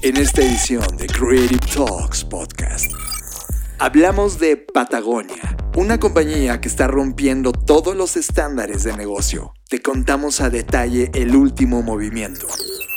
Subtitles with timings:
[0.00, 2.86] En esta edición de Creative Talks Podcast,
[3.80, 9.54] hablamos de Patagonia, una compañía que está rompiendo todos los estándares de negocio.
[9.68, 12.46] Te contamos a detalle el último movimiento.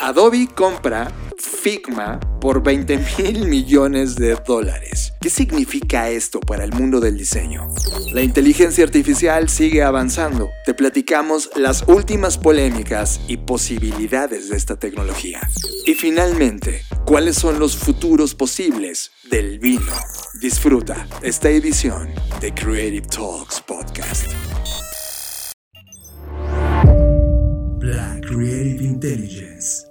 [0.02, 5.14] Adobe compra Figma por 20 mil millones de dólares.
[5.22, 7.68] ¿Qué significa esto para el mundo del diseño?
[8.12, 10.50] La inteligencia artificial sigue avanzando.
[10.66, 15.40] Te platicamos las últimas polémicas y posibilidades de esta tecnología.
[15.86, 19.94] Y finalmente, ¿cuáles son los futuros posibles del vino?
[20.42, 22.10] Disfruta esta edición
[22.40, 24.26] de Creative Talks Podcast.
[27.78, 29.91] Black Creative Intelligence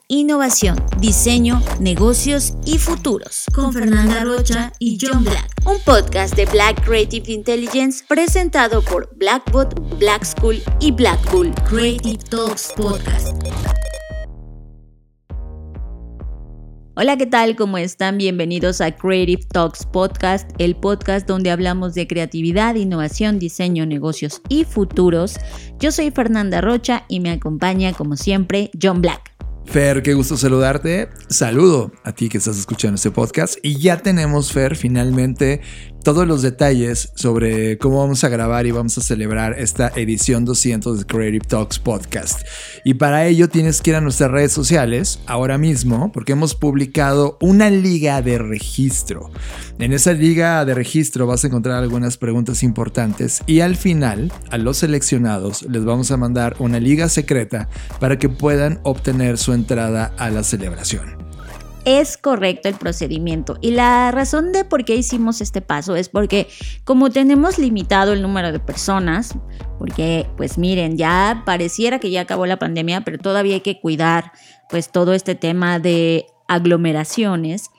[0.11, 3.45] innovación, diseño, negocios y futuros.
[3.53, 5.49] Con Fernanda Rocha y John Black.
[5.65, 11.53] Un podcast de Black Creative Intelligence presentado por Blackbot, Black School y Black Bull.
[11.69, 13.37] Creative Talks Podcast.
[16.97, 17.55] Hola, ¿qué tal?
[17.55, 18.17] ¿Cómo están?
[18.17, 24.65] Bienvenidos a Creative Talks Podcast, el podcast donde hablamos de creatividad, innovación, diseño, negocios y
[24.65, 25.39] futuros.
[25.79, 29.30] Yo soy Fernanda Rocha y me acompaña, como siempre, John Black.
[29.65, 31.09] Fer, qué gusto saludarte.
[31.29, 33.57] Saludo a ti que estás escuchando este podcast.
[33.63, 35.61] Y ya tenemos, Fer, finalmente
[36.03, 40.99] todos los detalles sobre cómo vamos a grabar y vamos a celebrar esta edición 200
[40.99, 42.41] de Creative Talks Podcast.
[42.83, 47.37] Y para ello tienes que ir a nuestras redes sociales ahora mismo porque hemos publicado
[47.41, 49.29] una liga de registro.
[49.79, 54.57] En esa liga de registro vas a encontrar algunas preguntas importantes y al final a
[54.57, 60.13] los seleccionados les vamos a mandar una liga secreta para que puedan obtener su entrada
[60.17, 61.30] a la celebración
[61.85, 63.57] es correcto el procedimiento.
[63.61, 66.47] Y la razón de por qué hicimos este paso es porque
[66.83, 69.35] como tenemos limitado el número de personas,
[69.79, 74.31] porque pues miren, ya pareciera que ya acabó la pandemia, pero todavía hay que cuidar
[74.69, 77.69] pues todo este tema de aglomeraciones.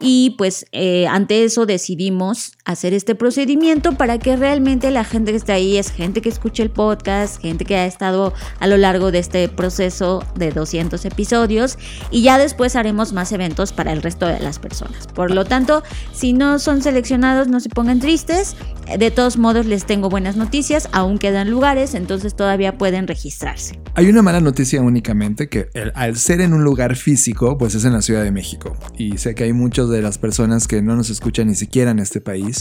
[0.00, 5.36] Y pues eh, ante eso decidimos hacer este procedimiento para que realmente la gente que
[5.36, 9.10] está ahí es gente que escucha el podcast, gente que ha estado a lo largo
[9.10, 11.78] de este proceso de 200 episodios
[12.10, 15.06] y ya después haremos más eventos para el resto de las personas.
[15.08, 18.56] Por lo tanto, si no son seleccionados, no se pongan tristes.
[18.98, 23.80] De todos modos, les tengo buenas noticias, aún quedan lugares, entonces todavía pueden registrarse.
[23.94, 27.92] Hay una mala noticia únicamente que al ser en un lugar físico, pues es en
[27.92, 28.76] la Ciudad de México.
[28.96, 31.98] Y sé que hay muchos de las personas que no nos escuchan ni siquiera en
[31.98, 32.51] este país,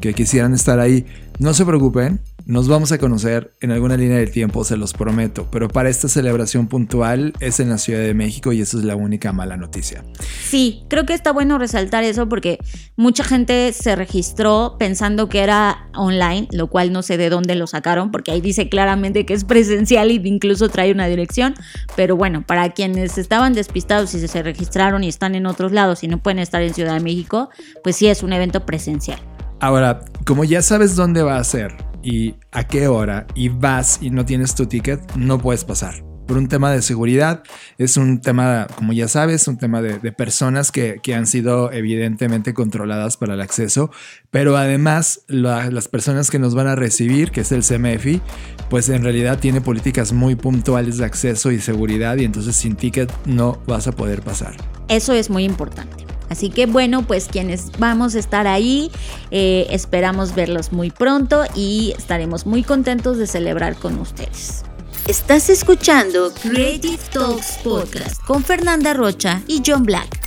[0.00, 1.06] que quisieran estar ahí.
[1.38, 5.48] No se preocupen, nos vamos a conocer en alguna línea del tiempo, se los prometo,
[5.52, 8.96] pero para esta celebración puntual es en la Ciudad de México y esa es la
[8.96, 10.02] única mala noticia.
[10.42, 12.58] Sí, creo que está bueno resaltar eso porque
[12.96, 17.68] mucha gente se registró pensando que era online, lo cual no sé de dónde lo
[17.68, 21.54] sacaron porque ahí dice claramente que es presencial y incluso trae una dirección,
[21.94, 26.08] pero bueno, para quienes estaban despistados y se registraron y están en otros lados y
[26.08, 27.48] no pueden estar en Ciudad de México,
[27.84, 29.20] pues sí es un evento presencial.
[29.60, 34.10] Ahora, como ya sabes dónde va a ser, y a qué hora y vas y
[34.10, 36.04] no tienes tu ticket, no puedes pasar.
[36.26, 37.42] Por un tema de seguridad,
[37.76, 43.16] es un tema, como ya sabes, un tema de, personas que, han sido evidentemente controladas
[43.16, 43.90] para el acceso,
[44.30, 48.20] pero además las personas que nos van a recibir, que es el CMFI,
[48.68, 53.12] pues en realidad tiene políticas muy puntuales de acceso y seguridad y entonces sin ticket
[53.26, 54.54] no vas a poder pasar.
[54.88, 56.06] Eso es muy importante.
[56.30, 58.90] Así que bueno, pues quienes vamos a estar ahí,
[59.30, 64.62] eh, esperamos verlos muy pronto y estaremos muy contentos de celebrar con ustedes.
[65.06, 70.20] Estás escuchando Creative Talks Podcast con Fernanda Rocha y John Black.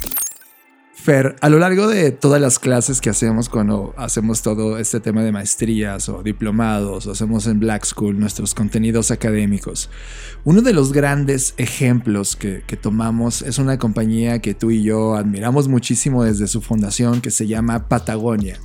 [1.03, 5.21] Fer, a lo largo de todas las clases que hacemos cuando hacemos todo este tema
[5.21, 9.89] de maestrías o diplomados o hacemos en Black School nuestros contenidos académicos,
[10.45, 15.15] uno de los grandes ejemplos que, que, tomamos es una compañía que tú y yo
[15.15, 18.57] admiramos muchísimo desde su fundación que se llama Patagonia.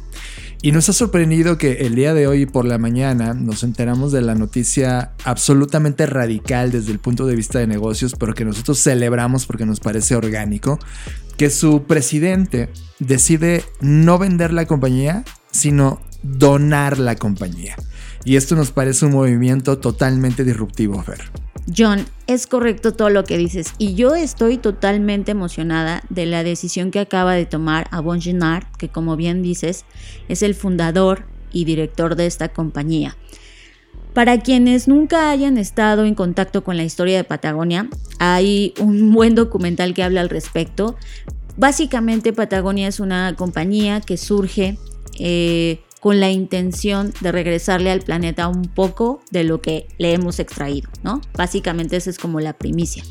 [0.61, 4.23] Y nos ha sorprendido que el día de hoy por la mañana nos enteramos de
[4.23, 9.47] la noticia absolutamente radical desde el punto de vista de negocios, pero que nosotros celebramos
[9.47, 10.81] porque nos parece orgánico,
[11.37, 17.77] que su presidente decide no vender la compañía, sino donar la compañía.
[18.25, 21.31] Y esto nos parece un movimiento totalmente disruptivo, Fer.
[21.76, 26.91] John, es correcto todo lo que dices y yo estoy totalmente emocionada de la decisión
[26.91, 29.85] que acaba de tomar Avon Ginard, que como bien dices
[30.29, 33.17] es el fundador y director de esta compañía.
[34.15, 37.88] Para quienes nunca hayan estado en contacto con la historia de Patagonia,
[38.19, 40.97] hay un buen documental que habla al respecto.
[41.56, 44.79] Básicamente Patagonia es una compañía que surge
[45.19, 50.39] eh, con la intención de regresarle al planeta un poco de lo que le hemos
[50.39, 51.21] extraído, ¿no?
[51.35, 53.03] Básicamente esa es como la primicia.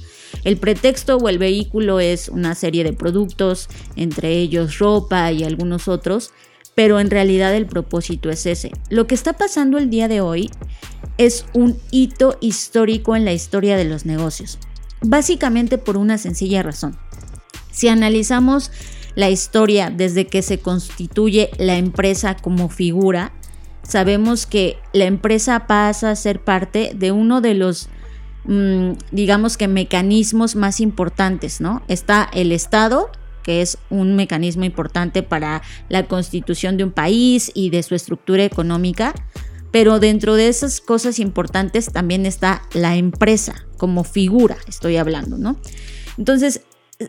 [0.44, 5.88] El pretexto o el vehículo es una serie de productos, entre ellos ropa y algunos
[5.88, 6.32] otros,
[6.76, 8.72] pero en realidad el propósito es ese.
[8.90, 10.50] Lo que está pasando el día de hoy
[11.18, 14.60] es un hito histórico en la historia de los negocios,
[15.02, 16.98] básicamente por una sencilla razón.
[17.72, 18.72] Si analizamos
[19.18, 23.34] la historia desde que se constituye la empresa como figura,
[23.82, 27.90] sabemos que la empresa pasa a ser parte de uno de los,
[28.44, 31.82] mm, digamos que, mecanismos más importantes, ¿no?
[31.88, 33.10] Está el Estado,
[33.42, 38.44] que es un mecanismo importante para la constitución de un país y de su estructura
[38.44, 39.16] económica,
[39.72, 45.58] pero dentro de esas cosas importantes también está la empresa como figura, estoy hablando, ¿no?
[46.20, 46.62] Entonces,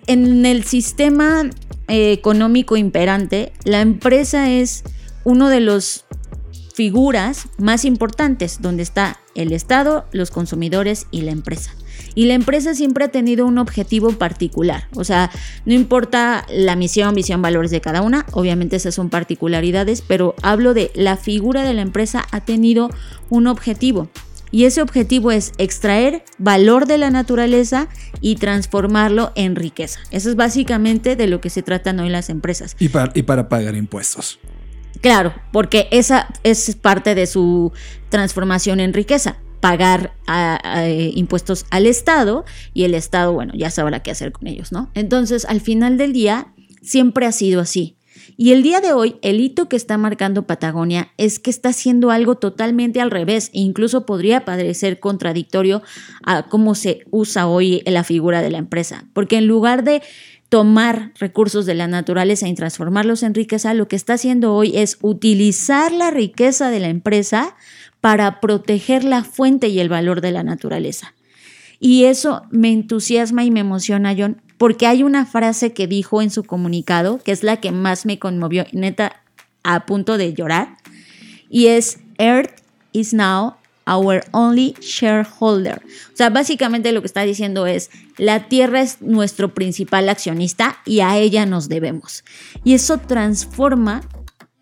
[0.06, 1.48] en el sistema
[1.88, 4.84] eh, económico imperante, la empresa es
[5.24, 6.04] uno de los
[6.74, 11.74] figuras más importantes, donde está el Estado, los consumidores y la empresa.
[12.14, 15.30] Y la empresa siempre ha tenido un objetivo particular, o sea,
[15.64, 20.74] no importa la misión, visión, valores de cada una, obviamente esas son particularidades, pero hablo
[20.74, 22.90] de la figura de la empresa ha tenido
[23.28, 24.08] un objetivo
[24.50, 27.88] y ese objetivo es extraer valor de la naturaleza
[28.20, 30.00] y transformarlo en riqueza.
[30.10, 32.76] Eso es básicamente de lo que se tratan hoy las empresas.
[32.78, 34.38] Y para, y para pagar impuestos.
[35.00, 37.72] Claro, porque esa es parte de su
[38.08, 40.14] transformación en riqueza pagar
[41.14, 42.44] impuestos al Estado
[42.74, 44.90] y el Estado, bueno, ya sabrá qué hacer con ellos, ¿no?
[44.94, 46.52] Entonces, al final del día,
[46.82, 47.97] siempre ha sido así.
[48.40, 52.12] Y el día de hoy, el hito que está marcando Patagonia es que está haciendo
[52.12, 55.82] algo totalmente al revés e incluso podría parecer contradictorio
[56.22, 59.06] a cómo se usa hoy la figura de la empresa.
[59.12, 60.02] Porque en lugar de
[60.50, 64.98] tomar recursos de la naturaleza y transformarlos en riqueza, lo que está haciendo hoy es
[65.00, 67.56] utilizar la riqueza de la empresa
[68.00, 71.12] para proteger la fuente y el valor de la naturaleza.
[71.80, 76.30] Y eso me entusiasma y me emociona, John, porque hay una frase que dijo en
[76.30, 79.22] su comunicado, que es la que más me conmovió, neta,
[79.62, 80.76] a punto de llorar,
[81.48, 82.50] y es, Earth
[82.92, 83.54] is now
[83.86, 85.80] our only shareholder.
[86.12, 91.00] O sea, básicamente lo que está diciendo es, la Tierra es nuestro principal accionista y
[91.00, 92.24] a ella nos debemos.
[92.64, 94.02] Y eso transforma,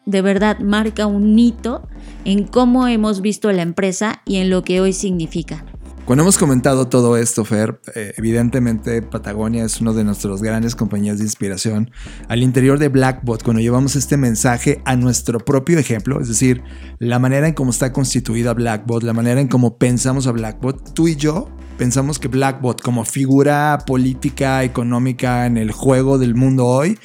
[0.05, 1.89] de verdad, marca un hito
[2.25, 5.65] en cómo hemos visto la empresa y en lo que hoy significa.
[6.07, 11.19] Cuando hemos comentado todo esto, Fer, eh, evidentemente Patagonia es una de nuestras grandes compañías
[11.19, 11.91] de inspiración.
[12.29, 16.63] Al interior de Blackbot, cuando llevamos este mensaje a nuestro propio ejemplo, es decir,
[17.01, 21.09] la manera en cómo está constituida Blackbot, la manera en cómo pensamos a Blackbot, tú
[21.09, 27.01] y yo pensamos que Blackbot como figura política, económica en el juego del mundo hoy,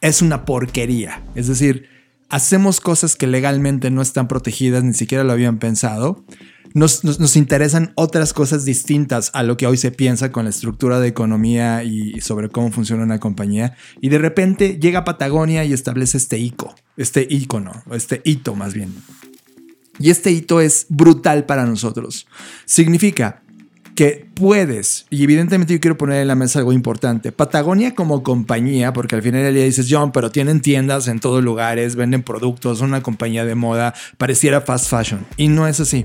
[0.00, 1.22] es una porquería.
[1.34, 1.90] Es decir,
[2.30, 6.24] hacemos cosas que legalmente no están protegidas, ni siquiera lo habían pensado
[6.76, 11.08] nos, interesan otras cosas distintas a lo que hoy se piensa con la estructura de
[11.08, 13.74] economía y sobre cómo funciona una compañía.
[14.02, 18.94] Y de repente llega Patagonia y establece este ico, este icono, este hito más bien.
[19.98, 22.26] Y este hito es brutal para nosotros.
[22.66, 23.42] Significa
[23.94, 28.92] que puedes, y evidentemente yo quiero poner en la mesa algo importante, Patagonia como compañía,
[28.92, 32.76] porque al final del día dices, John, pero tienen tiendas en todos lugares, venden productos,
[32.76, 36.04] son una compañía de moda, pareciera fast fashion, y no es así.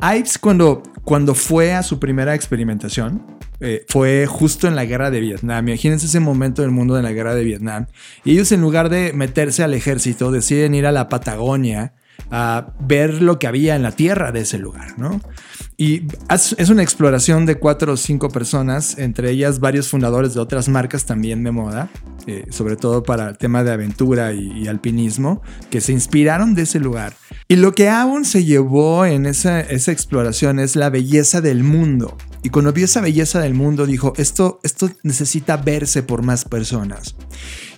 [0.00, 5.20] Ives cuando, cuando fue a su primera experimentación, eh, fue justo en la guerra de
[5.20, 5.68] Vietnam.
[5.68, 7.86] Imagínense ese momento del mundo de la guerra de Vietnam.
[8.24, 11.94] Y ellos en lugar de meterse al ejército, deciden ir a la Patagonia
[12.30, 15.20] a ver lo que había en la tierra de ese lugar, ¿no?
[15.80, 20.68] Y es una exploración de cuatro o cinco personas, entre ellas varios fundadores de otras
[20.68, 21.88] marcas también de moda,
[22.26, 26.80] eh, sobre todo para el tema de aventura y, alpinismo, que se inspiraron de ese
[26.80, 27.14] lugar.
[27.46, 32.16] Y lo que aún se llevó en esa, esa exploración es la belleza del mundo.
[32.42, 37.16] Y cuando vio esa belleza del mundo dijo, esto, esto necesita verse por más personas.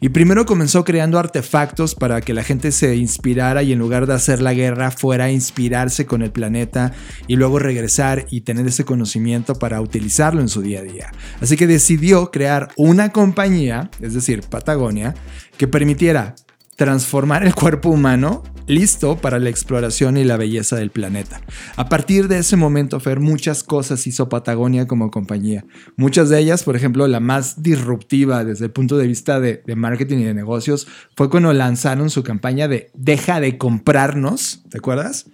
[0.00, 4.14] Y primero comenzó creando artefactos para que la gente se inspirara y en lugar de
[4.14, 6.92] hacer la guerra fuera a inspirarse con el planeta
[7.26, 11.12] y luego regresar y tener ese conocimiento para utilizarlo en su día a día.
[11.40, 15.14] Así que decidió crear una compañía, es decir, Patagonia,
[15.56, 16.34] que permitiera
[16.80, 21.42] transformar el cuerpo humano listo para la exploración y la belleza del planeta.
[21.76, 25.66] A partir de ese momento, Fer, muchas cosas hizo Patagonia como compañía.
[25.98, 30.20] Muchas de ellas, por ejemplo, la más disruptiva desde el punto de vista de, marketing
[30.20, 35.26] y de negocios, fue cuando lanzaron su campaña de deja de comprarnos, ¿te acuerdas?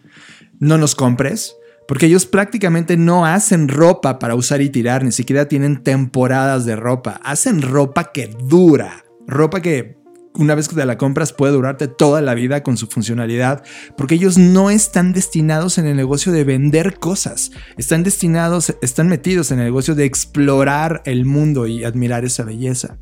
[0.59, 1.55] No nos compres
[1.87, 6.75] Porque ellos prácticamente no hacen ropa para usar y tirar, ni siquiera tienen temporadas de
[6.75, 7.21] ropa.
[7.23, 9.97] Hacen ropa que dura, ropa que
[10.37, 13.63] una vez que te la compras puede durarte toda la vida con su funcionalidad,
[13.97, 19.51] porque ellos no están destinados en el negocio de vender cosas, están destinados, están metidos
[19.51, 22.99] en el negocio de explorar el mundo y admirar esa belleza.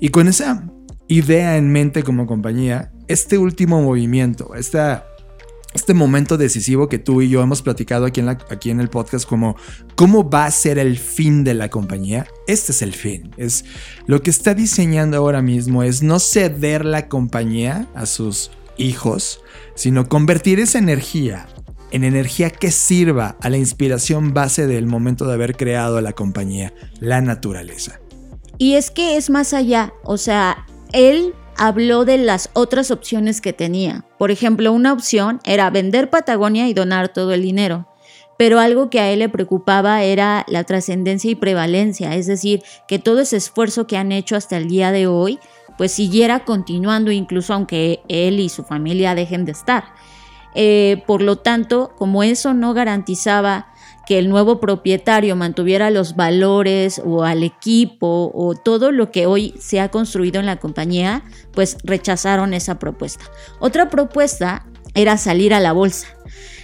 [0.00, 0.68] Y con esa
[1.08, 5.04] idea en mente como compañía, este último movimiento, esta
[5.74, 9.28] este momento decisivo que tú y yo hemos platicado aquí en, aquí en el podcast
[9.28, 9.56] como
[9.96, 12.26] cómo va a ser el fin de la compañía.
[12.46, 13.30] Este es el fin.
[13.36, 13.64] Es
[14.06, 19.40] lo que está diseñando ahora mismo es no ceder la compañía a sus hijos,
[19.74, 21.48] sino convertir esa energía
[21.90, 26.74] en energía que sirva a la inspiración base del momento de haber creado la compañía,
[26.98, 28.00] la naturaleza.
[28.58, 33.52] Y es que es más allá, o sea, él habló de las otras opciones que
[33.52, 34.04] tenía.
[34.18, 37.88] Por ejemplo, una opción era vender Patagonia y donar todo el dinero.
[38.36, 42.98] Pero algo que a él le preocupaba era la trascendencia y prevalencia, es decir, que
[42.98, 45.38] todo ese esfuerzo que han hecho hasta el día de hoy,
[45.78, 49.84] pues siguiera continuando incluso aunque él y su familia dejen de estar.
[50.54, 53.73] Eh, por lo tanto, como eso no garantizaba
[54.06, 59.54] que el nuevo propietario mantuviera los valores o al equipo o todo lo que hoy
[59.58, 63.24] se ha construido en la compañía, pues rechazaron esa propuesta.
[63.60, 66.08] Otra propuesta era salir a la bolsa.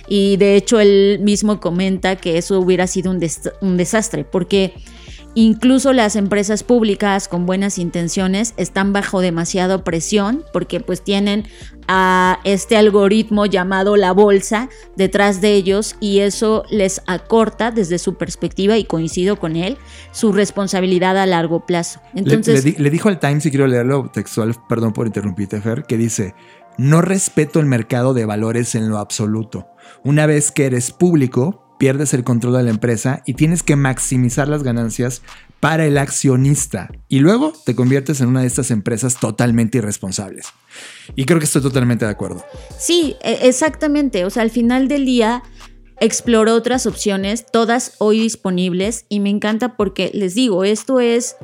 [0.08, 3.24] Y de hecho él mismo comenta que eso hubiera sido un,
[3.60, 4.74] un desastre, porque
[5.34, 11.46] Incluso las empresas públicas con buenas intenciones están bajo demasiada presión porque pues tienen
[11.86, 18.14] a este algoritmo llamado la bolsa detrás de ellos y eso les acorta desde su
[18.14, 19.76] perspectiva y coincido con él
[20.12, 22.00] su responsabilidad a largo plazo.
[22.14, 26.34] Entonces le, dijo al Times y quiero leerlo textual, perdón por interrumpirte Fer, que dice
[26.80, 29.68] no respeto el mercado de valores en lo absoluto.
[30.02, 34.48] Una vez que eres público, pierdes el control de la empresa y tienes que maximizar
[34.48, 35.20] las ganancias
[35.60, 36.90] para el accionista.
[37.08, 40.46] Y luego te conviertes en una de estas empresas totalmente irresponsables.
[41.16, 42.44] Y creo que estoy totalmente de acuerdo.
[42.78, 44.24] Sí, e, exactamente.
[44.24, 45.42] O sea, al final del día
[46.00, 51.36] exploró otras opciones, todas hoy disponibles, y me encanta porque les digo, esto es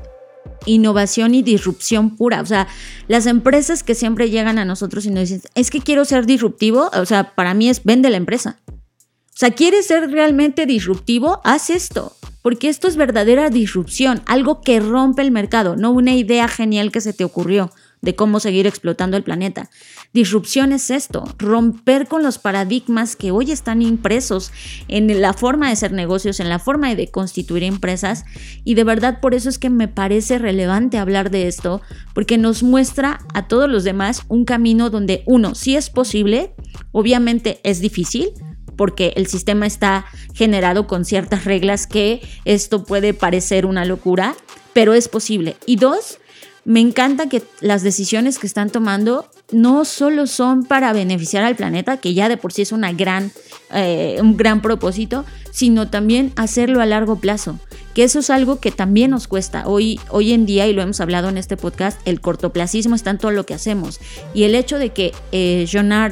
[0.67, 2.41] innovación y disrupción pura.
[2.43, 2.69] O sea,
[3.09, 6.91] las empresas que siempre llegan a nosotros y nos dicen, es que quiero ser disruptivo,
[6.93, 8.59] o sea, para mí es vende la empresa.
[8.69, 11.41] O sea, ¿quieres ser realmente disruptivo?
[11.45, 16.49] Haz esto, porque esto es verdadera disrupción, algo que rompe el mercado, no una idea
[16.49, 17.71] genial que se te ocurrió
[18.07, 19.69] de cómo seguir explotando el planeta.
[20.15, 24.53] Disrupción es esto, romper con los paradigmas que hoy están impresos
[24.87, 28.25] en la forma de hacer negocios, en la forma de constituir empresas
[28.65, 31.83] y de verdad por eso es que me parece relevante hablar de esto,
[32.15, 36.55] porque nos muestra a todos los demás un camino donde uno, sí es posible,
[36.93, 38.29] obviamente es difícil,
[38.77, 44.37] porque el sistema está generado con ciertas reglas que esto puede parecer una locura,
[44.75, 45.57] pero es posible.
[45.67, 46.19] Y dos,
[46.67, 51.99] me encanta que las decisiones que están tomando no solo son para beneficiar al planeta,
[51.99, 53.31] que ya de por sí es gran,
[53.73, 57.61] eh, un gran propósito, sino también hacerlo a largo plazo,
[57.95, 59.69] que eso es algo que también nos cuesta.
[59.69, 63.19] Hoy, hoy en día, y lo hemos hablado en este podcast, el cortoplacismo está en
[63.19, 64.01] todo lo que hacemos.
[64.35, 65.67] Y el hecho de que eh,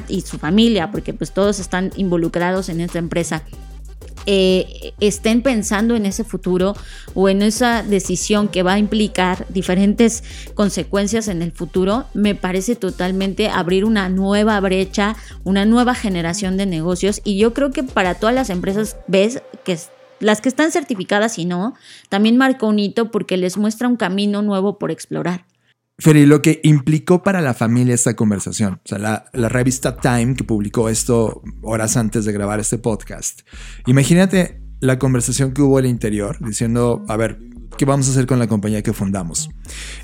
[0.09, 3.43] y su familia, porque pues todos están involucrados en esta empresa,
[4.27, 6.75] eh, estén pensando en ese futuro
[7.15, 12.77] o en esa decisión que va a implicar diferentes consecuencias en el futuro, me parece
[12.77, 18.15] totalmente abrir una nueva brecha, una nueva generación de negocios y yo creo que para
[18.15, 19.79] todas las empresas ves que
[20.21, 21.75] las que están certificadas y no,
[22.09, 25.45] también marca un hito porque les muestra un camino nuevo por explorar.
[25.99, 30.35] Feri, lo que implicó para la familia esta conversación, o sea, la, la, revista Time
[30.35, 33.43] que publicó esto horas antes de grabar este podcast,
[33.87, 37.39] imagínate la conversación que hubo al interior diciendo, a ver,
[37.77, 39.51] ¿qué vamos a hacer con la compañía que fundamos?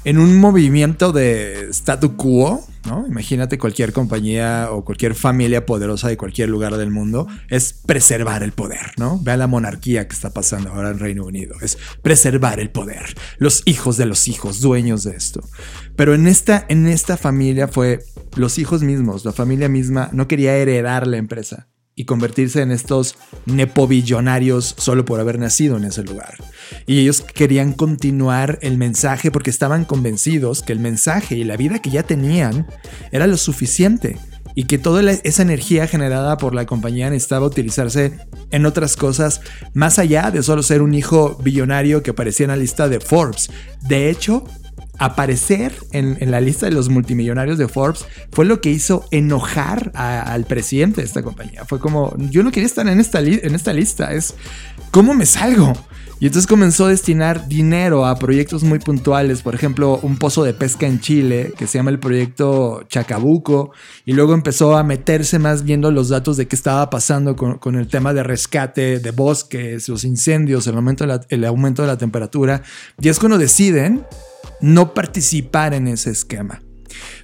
[0.04, 3.06] En un movimiento de statu quo, ¿no?
[3.06, 8.52] Imagínate cualquier compañía o cualquier familia poderosa de cualquier lugar del mundo, es preservar el
[8.52, 9.20] poder, ¿no?
[9.20, 13.62] Vea la monarquía que está pasando ahora en Reino Unido, es preservar el poder, los
[13.66, 15.40] hijos de los hijos, dueños de esto.
[15.96, 18.00] Pero en esta, en esta familia fue
[18.36, 21.68] los hijos mismos, la familia misma no quería heredar la empresa,
[22.00, 26.34] y convertirse en estos nepobillonarios solo por haber nacido en ese lugar.
[26.86, 31.80] Y ellos querían continuar el mensaje porque estaban convencidos que el mensaje y la vida
[31.80, 32.66] que ya tenían
[33.12, 34.16] era lo suficiente
[34.54, 38.18] y que toda esa energía generada por la compañía necesitaba utilizarse
[38.50, 39.42] en otras cosas
[39.74, 43.50] más allá de solo ser un hijo billonario que aparecía en la lista de Forbes.
[43.82, 44.44] De hecho,
[45.00, 50.44] aparecer en, la lista de los multimillonarios de Forbes fue lo que hizo enojar al
[50.44, 51.64] presidente de esta compañía.
[51.64, 54.34] Fue como, yo no quería estar en esta, en esta lista, es,
[54.90, 55.72] ¿cómo me salgo?
[56.20, 60.52] Y entonces comenzó a destinar dinero a proyectos muy puntuales, por ejemplo, un pozo de
[60.52, 63.72] pesca en Chile que se llama el proyecto Chacabuco,
[64.04, 67.88] y luego empezó a meterse más viendo los datos de qué estaba pasando con, el
[67.88, 72.62] tema de rescate de bosques, los incendios, el aumento, la, el aumento de la temperatura,
[73.00, 74.04] y es cuando deciden
[74.60, 76.60] no participar en ese esquema.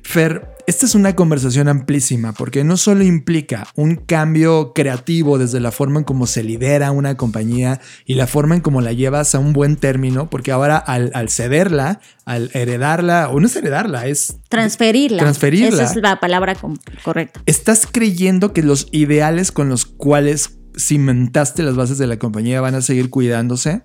[0.03, 5.71] Fer, esta es una conversación amplísima porque no solo implica un cambio creativo desde la
[5.71, 9.39] forma en cómo se lidera una compañía y la forma en cómo la llevas a
[9.39, 15.19] un buen término, porque ahora al, cederla, al heredarla, o no es heredarla, es transferirla.
[15.19, 15.85] Transferirla.
[15.85, 16.57] Esa es la palabra
[17.05, 17.41] correcta.
[17.47, 22.75] Estás creyendo que los ideales con los cuales cimentaste las bases de la compañía van
[22.75, 23.83] a seguir cuidándose.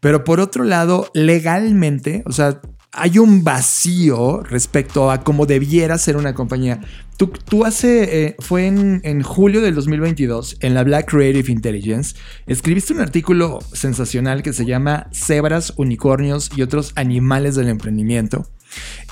[0.00, 2.60] Pero por otro lado, legalmente, o sea,
[2.92, 6.80] hay un vacío respecto a cómo debiera ser una compañía.
[7.16, 12.16] Tú, tú hace, eh, fue en, en, julio del 2022, en la Black Creative Intelligence,
[12.46, 18.48] escribiste un artículo sensacional que se llama Cebras, Unicornios y otros animales del emprendimiento,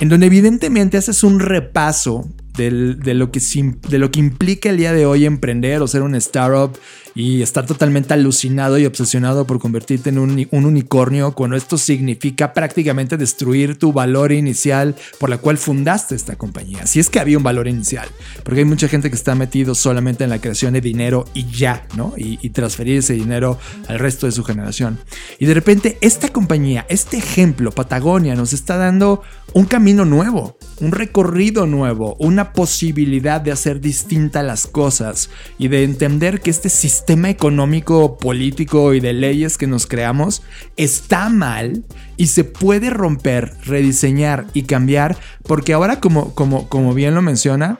[0.00, 2.70] en donde evidentemente haces un repaso de,
[3.14, 3.40] lo que,
[3.88, 6.76] de lo que implica el día de hoy emprender o ser un startup
[7.14, 13.16] y estar totalmente alucinado y obsesionado por convertirte en un, unicornio cuando esto significa prácticamente
[13.16, 16.86] destruir tu valor inicial por la cual fundaste esta compañía.
[16.86, 18.08] Si es que había un valor inicial,
[18.44, 21.86] porque hay mucha gente que está metido solamente en la creación de dinero y ya,
[21.96, 22.14] ¿no?
[22.16, 24.98] Y, y transferir ese dinero al resto de su generación.
[25.38, 29.22] Y de repente esta compañía, este ejemplo, Patagonia, nos está dando
[29.54, 35.84] un camino nuevo, un recorrido nuevo, una posibilidad de hacer distintas las cosas y de
[35.84, 40.42] entender que este sistema económico, político y de leyes que nos creamos
[40.76, 41.84] está mal
[42.16, 47.78] y se puede romper, rediseñar y cambiar porque ahora como, como, como bien lo menciona,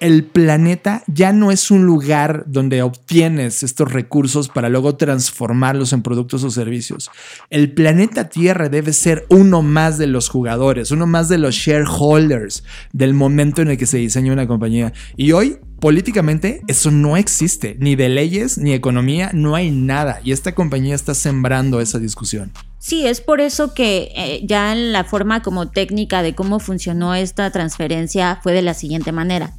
[0.00, 6.02] el planeta ya no es un lugar donde obtienes estos recursos para luego transformarlos en
[6.02, 7.10] productos o servicios.
[7.50, 12.64] El planeta Tierra debe ser uno más de los jugadores, uno más de los shareholders
[12.92, 14.94] del momento en el que se diseña una compañía.
[15.16, 20.20] Y hoy políticamente eso no existe, ni de leyes, ni economía, no hay nada.
[20.22, 22.52] Y esta compañía está sembrando esa discusión.
[22.78, 27.14] Sí, es por eso que eh, ya en la forma como técnica de cómo funcionó
[27.14, 29.52] esta transferencia fue de la siguiente manera.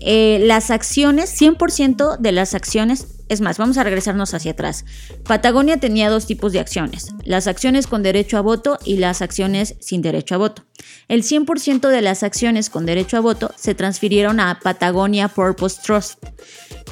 [0.00, 4.84] Eh, las acciones, 100% de las acciones, es más, vamos a regresarnos hacia atrás.
[5.24, 9.76] Patagonia tenía dos tipos de acciones, las acciones con derecho a voto y las acciones
[9.78, 10.64] sin derecho a voto.
[11.06, 16.24] El 100% de las acciones con derecho a voto se transfirieron a Patagonia Purpose Trust,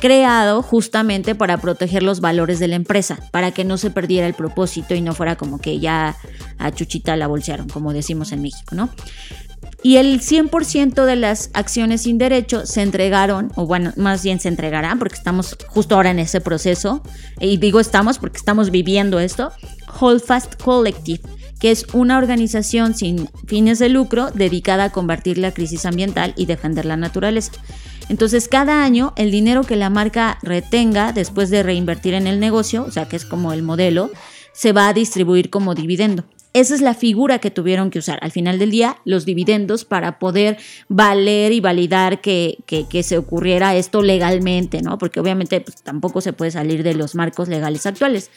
[0.01, 4.35] creado justamente para proteger los valores de la empresa, para que no se perdiera el
[4.35, 6.17] propósito y no fuera como que ya
[6.59, 8.91] a Chuchita la bolsearon, como decimos en México, ¿no?
[9.83, 14.49] Y el 100% de las acciones sin derecho se entregaron, o bueno, más bien se
[14.49, 17.03] entregarán, porque estamos justo ahora en ese proceso,
[17.41, 19.53] y digo estamos porque estamos viviendo esto,
[20.01, 21.23] Holdfast Collective,
[21.61, 26.47] que es una organización sin fines de lucro dedicada a combatir la crisis ambiental y
[26.47, 27.53] defender la naturaleza.
[28.09, 32.85] Entonces, cada año el dinero que la marca retenga después de reinvertir en el negocio,
[32.85, 34.11] o sea que es como el modelo,
[34.53, 36.25] se va a distribuir como dividendo.
[36.55, 40.19] Esa es la figura que tuvieron que usar al final del día, los dividendos, para
[40.19, 40.57] poder
[40.89, 44.97] valer y validar que, que, se ocurriera esto legalmente, ¿no?
[44.97, 48.31] Porque obviamente pues, tampoco se puede salir de los marcos legales actuales.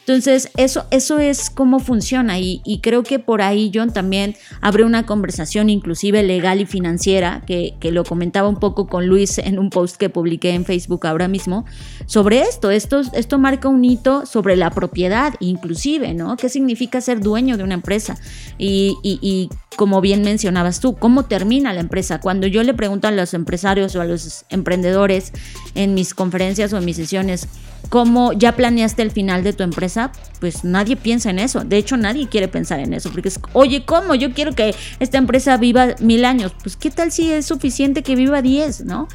[0.00, 4.82] Entonces, eso, eso es cómo funciona y, y, creo que por ahí John también abre
[4.82, 9.60] una conversación inclusive legal y financiera, que, que, lo comentaba un poco con Luis en
[9.60, 11.64] un post que publiqué en Facebook ahora mismo,
[12.06, 12.72] sobre esto.
[12.72, 16.36] Esto, esto marca un hito sobre la propiedad inclusive, ¿no?
[16.36, 18.16] ¿Qué significa ser dueño de una empresa?
[18.58, 22.20] Y, y, como bien mencionabas tú, ¿cómo termina la empresa?
[22.20, 25.32] Cuando yo le pregunto a los empresarios o a los emprendedores
[25.74, 27.48] en mis conferencias o en mis sesiones,
[27.88, 30.12] ¿cómo ya planeaste el final de tu empresa?
[30.40, 31.64] Pues nadie piensa en eso.
[31.64, 33.10] De hecho, nadie quiere pensar en eso.
[33.10, 34.14] Porque es, oye, ¿cómo?
[34.14, 36.52] Yo quiero que esta empresa viva mil años.
[36.62, 39.08] Pues, ¿qué tal si es suficiente que viva diez, no?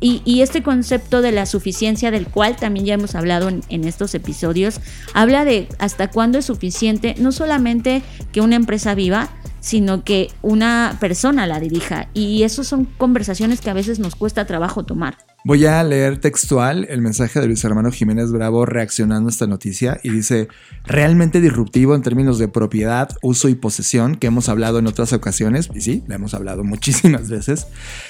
[0.00, 4.14] Y, este concepto de la suficiencia, del cual también ya hemos hablado en, en, estos
[4.14, 4.80] episodios,
[5.12, 9.28] habla de hasta cuándo es suficiente no solamente que una empresa viva,
[9.58, 12.08] sino que una persona la dirija.
[12.14, 15.16] Y eso son conversaciones que a veces nos cuesta trabajo tomar.
[15.44, 20.00] Voy a leer textual el mensaje de Luis Hermano Jiménez Bravo reaccionando a esta noticia
[20.02, 20.48] y dice,
[20.84, 25.70] realmente disruptivo en términos de propiedad, uso y posesión, que hemos hablado en otras ocasiones,
[25.72, 27.68] y sí, le hemos hablado muchísimas veces,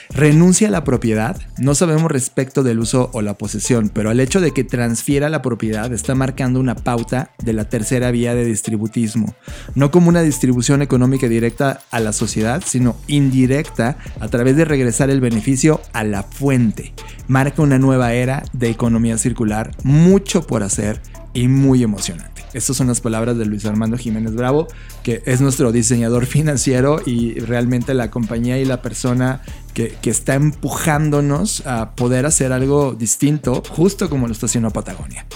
[0.08, 4.40] renuncia a la propiedad, no sabemos respecto del uso o la posesión, pero el hecho
[4.40, 9.34] de que transfiera la propiedad está marcando una pauta de la tercera vía de distributismo,
[9.74, 15.10] no como una distribución económica directa a la sociedad, sino indirecta a través de regresar
[15.10, 16.94] el beneficio a la fuente
[17.28, 21.00] marca una nueva era de economía circular, mucho por hacer
[21.34, 22.38] y muy emocionante.
[22.54, 24.68] Estas son las palabras de Luis Armando Jiménez Bravo,
[25.02, 29.42] que es nuestro diseñador financiero y realmente la compañía y la persona
[29.74, 35.26] que, está empujándonos a poder hacer algo distinto, justo como lo está haciendo Patagonia.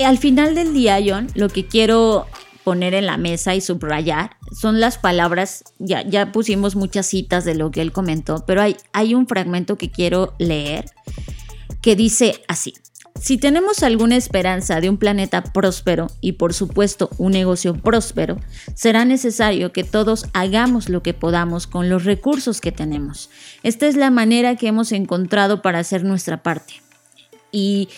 [0.00, 2.26] Al final del día, John, lo que quiero
[2.66, 7.54] poner en la mesa y subrayar son las palabras, ya, ya pusimos muchas citas de
[7.54, 10.86] lo que él comentó, pero hay, hay un fragmento que quiero leer
[11.80, 12.74] que dice así.
[13.20, 18.36] Si tenemos alguna esperanza de un planeta próspero y por supuesto un negocio próspero,
[18.74, 23.30] será necesario que todos hagamos lo que podamos con los recursos que tenemos.
[23.62, 26.85] Esta es la manera que hemos encontrado para hacer nuestra parte.
[27.52, 27.88] Y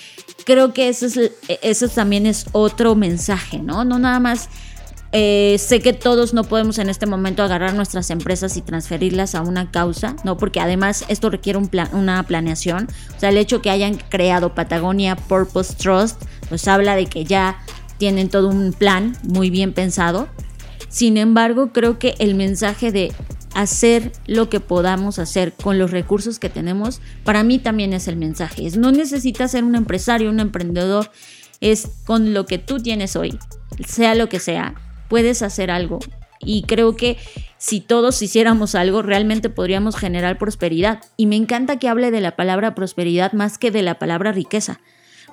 [0.45, 1.33] creo que eso, es,
[1.63, 3.85] eso también es otro mensaje, ¿no?
[3.85, 4.49] No nada más
[5.13, 9.41] eh, sé que todos no podemos en este momento agarrar nuestras empresas y transferirlas a
[9.41, 10.37] una causa, ¿no?
[10.37, 12.89] Porque además esto requiere un una planeación.
[13.17, 17.59] O sea, el hecho que hayan creado Patagonia Purpose Trust, pues habla de que ya
[17.97, 20.29] tienen todo un plan muy bien pensado.
[20.89, 23.13] Sin embargo, creo que el mensaje de
[23.55, 28.17] hacer lo que podamos hacer con los recursos que tenemos, para mí también es el
[28.17, 28.67] mensaje.
[28.67, 31.11] Es, no necesitas ser un empresario, un emprendedor,
[31.61, 33.39] es con lo que tú tienes hoy,
[33.87, 34.75] sea lo que sea,
[35.09, 35.99] puedes hacer algo.
[36.41, 37.17] Y creo que
[37.57, 41.01] si todos hiciéramos algo, realmente podríamos generar prosperidad.
[41.17, 44.81] Y me encanta que hable de la palabra prosperidad más que de la palabra riqueza,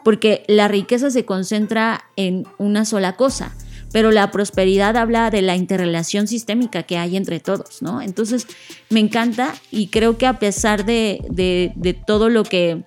[0.04, 3.54] porque la riqueza se concentra en una sola cosa
[3.96, 8.02] pero la prosperidad habla de la interrelación sistémica que hay entre todos, ¿no?
[8.02, 8.46] Entonces,
[8.90, 12.84] me encanta y creo que a pesar de, de, todo lo que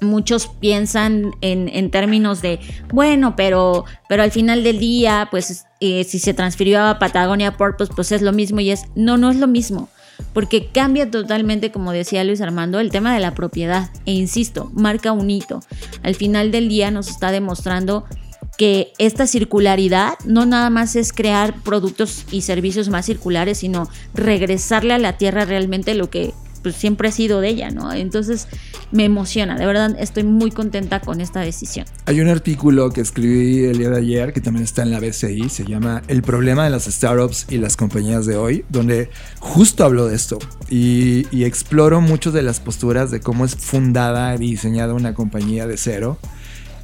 [0.00, 2.58] muchos piensan en, en, términos de,
[2.90, 7.92] bueno, pero, pero al final del día, pues eh, si se transfirió a Patagonia Purpose,
[7.94, 9.90] pues es lo mismo y es, no, no es lo mismo.
[10.32, 13.90] Porque cambia totalmente, como decía Luis Armando, el tema de la propiedad.
[14.06, 15.60] E insisto, marca un hito.
[16.02, 18.06] Al final del día nos está demostrando
[18.56, 24.94] que esta circularidad no nada más es crear productos y servicios más circulares, sino regresarle
[24.94, 27.92] a la tierra realmente lo que pues, siempre ha sido de ella, ¿no?
[27.92, 28.48] Entonces
[28.90, 31.84] me emociona, de verdad estoy muy contenta con esta decisión.
[32.06, 35.50] Hay un artículo que escribí el día de ayer que también está en la BCI,
[35.50, 40.06] se llama El problema de las startups y las compañías de hoy, donde justo hablo
[40.06, 40.38] de esto
[40.70, 45.66] y, y exploro muchas de las posturas de cómo es fundada y diseñada una compañía
[45.66, 46.18] de cero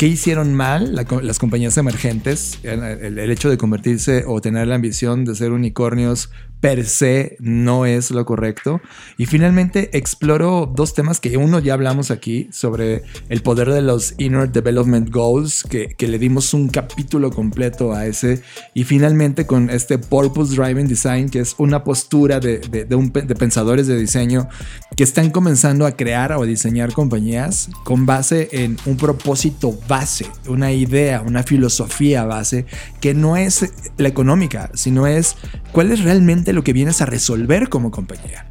[0.00, 2.58] ¿Qué hicieron mal las compañías emergentes?
[2.62, 7.86] El, el, hecho de convertirse o tener la ambición de ser unicornios per se no
[7.86, 8.80] es lo correcto.
[9.16, 14.14] Y finalmente exploro dos temas que uno ya hablamos aquí sobre el poder de los
[14.18, 18.42] Inner Development Goals, que, le dimos un capítulo completo a ese.
[18.74, 23.96] Y finalmente con este Purpose Driving Design, que es una postura de, de pensadores de
[23.96, 24.48] diseño
[24.96, 30.72] que están comenzando a crear o diseñar compañías con base en un propósito base, una
[30.72, 32.66] idea, una filosofía base,
[33.00, 35.36] que no es la económica, sino es
[35.72, 38.46] cuál es realmente lo que vienes a resolver como compañía.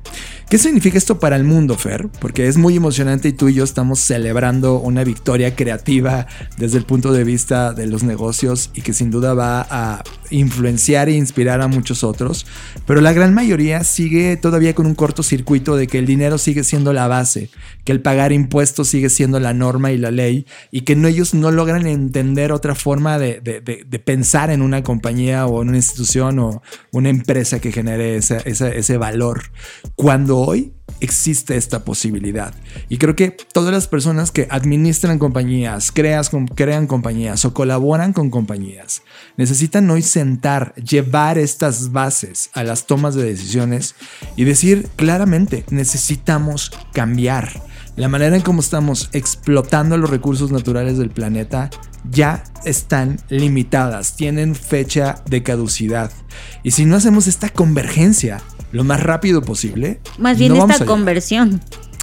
[0.50, 2.08] ¿Qué significa esto para el mundo, Fer?
[2.20, 6.26] Porque es muy emocionante y tú y yo estamos celebrando una victoria creativa
[6.58, 11.08] desde el punto de vista de los negocios y que sin duda va a influenciar
[11.08, 12.48] e inspirar a muchos otros,
[12.88, 16.94] pero la gran mayoría sigue todavía con un cortocircuito de que el dinero sigue siendo
[16.94, 17.50] la base,
[17.84, 21.36] que el pagar impuestos sigue siendo la norma y la ley y que no, ellos
[21.36, 26.40] no logran entender otra forma de, de, pensar en una compañía o en una institución
[26.40, 29.52] o una empresa que genere ese, ese valor.
[29.96, 32.54] Cuando hoy existe esta posibilidad.
[32.89, 38.30] Y creo que todas las personas que administran compañías, creas, crean compañías o colaboran con
[38.30, 39.02] compañías,
[39.38, 43.95] necesitan hoy sentar, llevar estas bases a las tomas de decisiones
[44.36, 47.63] y decir claramente, necesitamos cambiar.
[48.00, 51.70] La manera en cómo estamos explotando los recursos naturales del planeta
[52.10, 56.10] ya están limitadas, tienen fecha de caducidad.
[56.64, 58.40] Y si no hacemos esta convergencia,
[58.72, 60.00] lo más rápido posible.
[60.18, 61.60] Más bien esta conversión.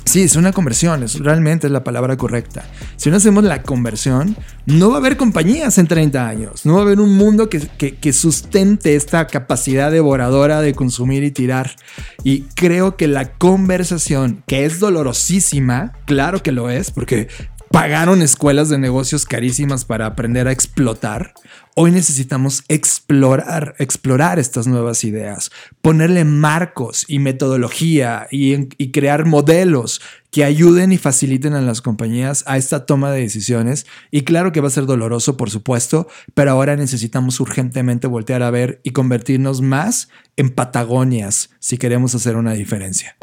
[0.07, 2.65] Sí, es una conversión, es, realmente es la palabra correcta.
[2.97, 6.79] Si no hacemos la conversión, no va a haber compañías en 30 años, no va
[6.79, 11.75] a haber un mundo que, que, sustente esta capacidad devoradora de consumir y tirar.
[12.23, 17.27] Y creo que la conversación, que es dolorosísima, claro que lo es, porque
[17.73, 21.35] pagaron escuelas de negocios carísimas para aprender a explotar.
[21.79, 25.51] Hoy necesitamos explorar, explorar estas nuevas ideas,
[25.83, 32.57] ponerle marcos y metodología y, crear modelos que ayuden y faciliten a las compañías a
[32.57, 33.85] esta toma de decisiones.
[34.11, 38.51] Y claro que va a ser doloroso, por supuesto, pero ahora necesitamos urgentemente voltear a
[38.51, 40.09] ver y convertirnos más
[40.39, 43.19] en Patagonias si queremos hacer una diferencia.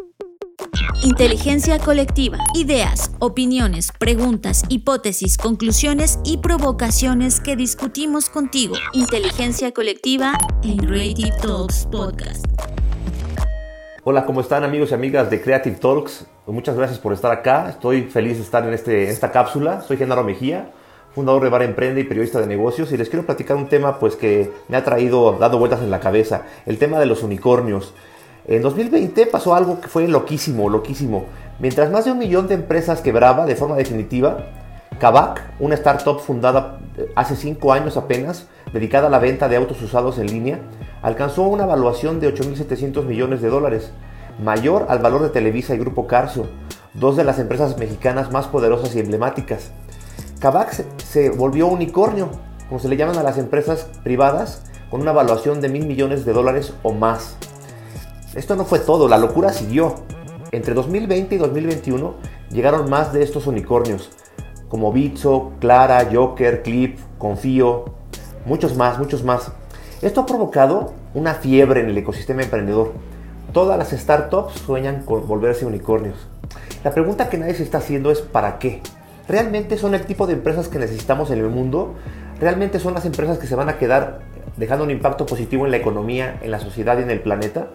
[1.03, 2.37] Inteligencia colectiva.
[2.55, 8.75] Ideas, opiniones, preguntas, hipótesis, conclusiones y provocaciones que discutimos contigo.
[8.93, 12.45] Inteligencia colectiva en Creative Talks Podcast.
[14.03, 16.25] Hola, ¿cómo están amigos y amigas de Creative Talks?
[16.47, 17.69] Muchas gracias por estar acá.
[17.69, 19.81] Estoy feliz de estar en, este, esta cápsula.
[19.81, 20.71] Soy Genaro Mejía,
[21.13, 22.91] fundador de Bar Emprende y periodista de negocios.
[22.91, 25.99] Y les quiero platicar un tema pues, que me ha traído dando vueltas en la
[25.99, 26.43] cabeza.
[26.65, 27.93] El tema de los unicornios.
[28.45, 31.25] En 2020 pasó algo que fue loquísimo, loquísimo.
[31.59, 34.47] Mientras más de un millón de empresas quebraba de forma definitiva,
[34.99, 39.81] Kavak, una startup fundada eh, hace cinco años apenas, dedicada a la venta de autos
[39.81, 40.59] usados en línea,
[41.01, 43.91] alcanzó una evaluación de 8.700 millones de dólares,
[44.43, 46.47] mayor al valor de Televisa y Grupo Carso,
[46.93, 49.71] dos de las empresas mexicanas más poderosas y emblemáticas.
[50.39, 52.29] Kavak se volvió unicornio,
[52.67, 56.33] como se le llaman a las empresas privadas, con una evaluación de mil millones de
[56.33, 57.37] dólares o más.
[58.35, 59.93] Esto no fue todo, la locura siguió.
[60.51, 62.15] Entre 2020 y 2021
[62.49, 64.09] llegaron más de estos unicornios,
[64.69, 67.85] como Bitso, Clara, Joker, Clip, Confío,
[68.45, 69.51] muchos más, muchos más.
[70.01, 72.93] Esto ha provocado una fiebre en el ecosistema emprendedor.
[73.51, 76.27] Todas las startups sueñan con volverse unicornios.
[76.83, 78.81] La pregunta que nadie se está haciendo es ¿para qué?
[79.27, 81.93] ¿Realmente son el tipo de empresas que necesitamos en el mundo?
[82.39, 84.21] ¿Realmente son las empresas que se van a quedar
[84.57, 87.67] dejando un impacto positivo en la economía, en la sociedad y en el planeta?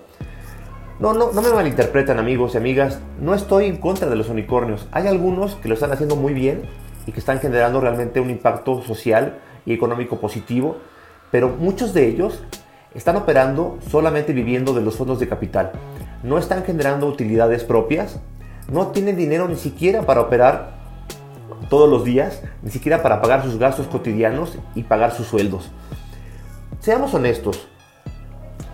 [1.00, 4.88] No, no, no me malinterpreten amigos y amigas, no estoy en contra de los unicornios.
[4.90, 6.62] Hay algunos que lo están haciendo muy bien
[7.06, 10.78] y que están generando realmente un impacto social y económico positivo,
[11.30, 12.42] pero muchos de ellos
[12.96, 15.70] están operando solamente viviendo de los fondos de capital.
[16.24, 18.18] No están generando utilidades propias,
[18.68, 20.78] no tienen dinero ni siquiera para operar
[21.70, 25.70] todos los días, ni siquiera para pagar sus gastos cotidianos y pagar sus sueldos.
[26.80, 27.68] Seamos honestos,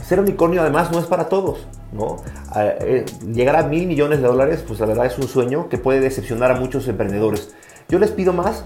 [0.02, 1.66] ser unicornio además no es para todos.
[1.94, 2.16] ¿No?
[2.56, 6.00] Eh, llegar a mil millones de dólares, pues la verdad es un sueño que puede
[6.00, 7.54] decepcionar a muchos emprendedores.
[7.88, 8.64] Yo les pido más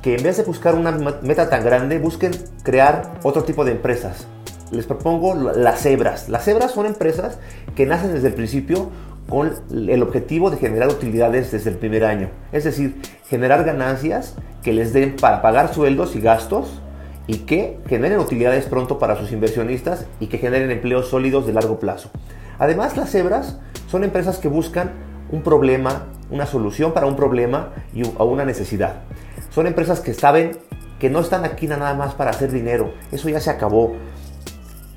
[0.00, 4.26] que en vez de buscar una meta tan grande, busquen crear otro tipo de empresas.
[4.70, 6.28] Les propongo las cebras.
[6.28, 7.38] Las cebras son empresas
[7.76, 8.90] que nacen desde el principio
[9.28, 12.30] con el objetivo de generar utilidades desde el primer año.
[12.52, 16.80] Es decir, generar ganancias que les den para pagar sueldos y gastos
[17.26, 21.78] y que generen utilidades pronto para sus inversionistas y que generen empleos sólidos de largo
[21.78, 22.10] plazo.
[22.58, 24.92] Además, las cebras son empresas que buscan
[25.30, 29.02] un problema, una solución para un problema y, o una necesidad.
[29.50, 30.58] Son empresas que saben
[30.98, 32.94] que no están aquí nada más para hacer dinero.
[33.10, 33.96] Eso ya se acabó.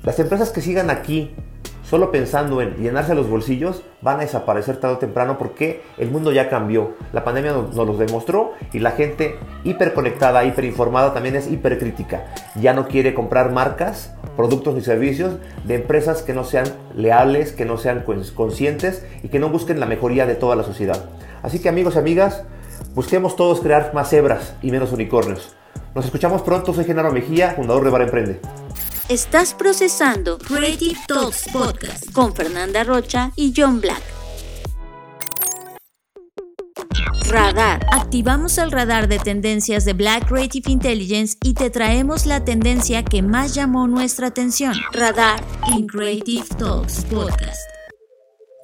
[0.02, 1.34] Las empresas que sigan aquí
[1.88, 6.32] solo pensando en llenarse los bolsillos, van a desaparecer tarde o temprano porque el mundo
[6.32, 6.94] ya cambió.
[7.12, 12.26] La pandemia nos, lo demostró y la gente hiperconectada, hiperinformada también es hipercrítica.
[12.56, 17.64] Ya no quiere comprar marcas, productos ni servicios de empresas que no sean leales, que
[17.64, 21.04] no sean conscientes y que no busquen la mejoría de toda la sociedad.
[21.42, 22.42] Así que amigos y amigas,
[22.94, 25.54] busquemos todos crear más cebras y menos unicornios.
[25.94, 28.65] Nos escuchamos pronto, soy Genaro Mejía, fundador de Bar Emprende.
[29.08, 34.02] Estás procesando Creative Talks Podcast con Fernanda Rocha y John Black.
[37.28, 37.86] Radar.
[37.92, 43.22] Activamos el radar de tendencias de Black Creative Intelligence y te traemos la tendencia que
[43.22, 44.74] más llamó nuestra atención.
[44.92, 45.40] Radar
[45.72, 47.75] en Creative Talks Podcast.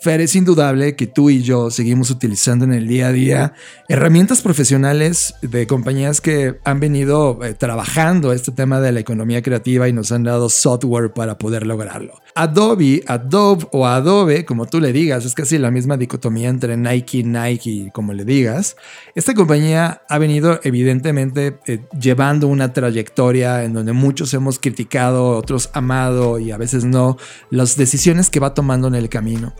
[0.03, 3.55] Fer, es indudable que tú y yo seguimos utilizando en el día a día
[3.89, 9.89] herramientas profesionales de compañías que han venido eh, trabajando este tema de la economía creativa
[9.89, 12.21] y nos han dado software para poder lograrlo.
[12.35, 17.23] Adobe, Adobe o Adobe, como tú le digas, es casi la misma dicotomía entre Nike,
[17.23, 18.75] Nike, como le digas.
[19.15, 25.71] Esta compañía ha venido evidentemente eh, llevando una trayectoria en donde muchos hemos criticado, otros
[25.75, 27.19] amado y a veces no,
[27.51, 29.53] las decisiones que va tomando en el camino.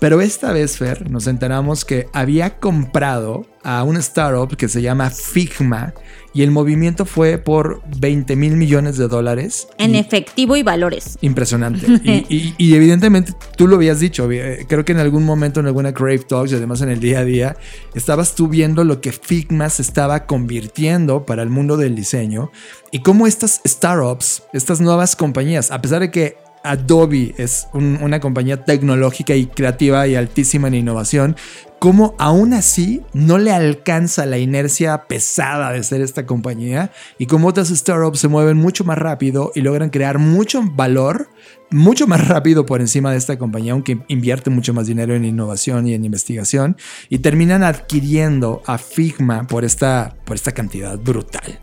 [0.00, 5.10] Pero esta vez, Fer, nos enteramos que había comprado a una startup que se llama
[5.10, 5.92] Figma
[6.32, 9.68] y el movimiento fue por 20 mil millones de dólares.
[9.78, 11.16] En efectivo y valores.
[11.22, 11.86] Impresionante.
[12.28, 16.18] y, evidentemente tú lo habías dicho, eh, creo que en algún momento en alguna Crave
[16.18, 17.56] Talks y además en el día a día,
[17.94, 22.52] estabas tú viendo lo que Figma se estaba convirtiendo para el mundo del diseño
[22.92, 26.36] y cómo estas startups, estas nuevas compañías, a pesar de que
[26.70, 31.36] Adobe es una compañía tecnológica y creativa y altísima en innovación,
[31.78, 37.48] como aún así no le alcanza la inercia pesada de ser esta compañía y como
[37.48, 41.28] otras startups se mueven mucho más rápido y logran crear mucho valor
[41.70, 45.86] mucho más rápido por encima de esta compañía, aunque invierte mucho más dinero en innovación
[45.86, 46.76] y en investigación,
[47.08, 51.58] y terminan adquiriendo a Figma por esta, por esta cantidad brutal.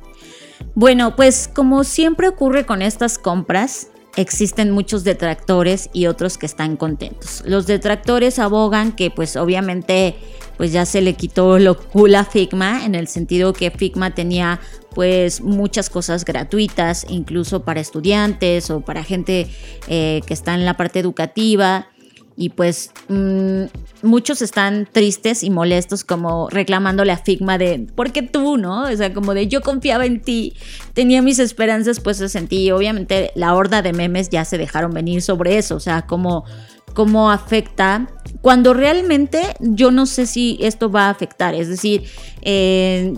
[0.75, 6.77] Bueno, pues como siempre ocurre con estas compras, existen muchos detractores y otros que están
[6.77, 7.43] contentos.
[7.45, 10.15] Los detractores abogan que pues obviamente
[10.57, 14.59] pues ya se le quitó lo cool a Figma en el sentido que Figma tenía
[14.93, 19.47] pues muchas cosas gratuitas incluso para estudiantes o para gente
[19.87, 21.87] eh, que está en la parte educativa
[22.35, 23.63] y pues mm,
[24.01, 28.83] muchos están tristes y molestos como reclamándole a Figma de, ¿por qué tú, no?
[28.83, 30.53] O sea, como de yo confiaba en ti,
[30.93, 35.21] tenía mis esperanzas puestas en ti obviamente la horda de memes ya se dejaron venir
[35.21, 36.45] sobre eso, o sea, como
[36.93, 38.07] cómo afecta
[38.41, 42.03] cuando realmente yo no sé si esto va a afectar, es decir,
[42.41, 43.13] eh,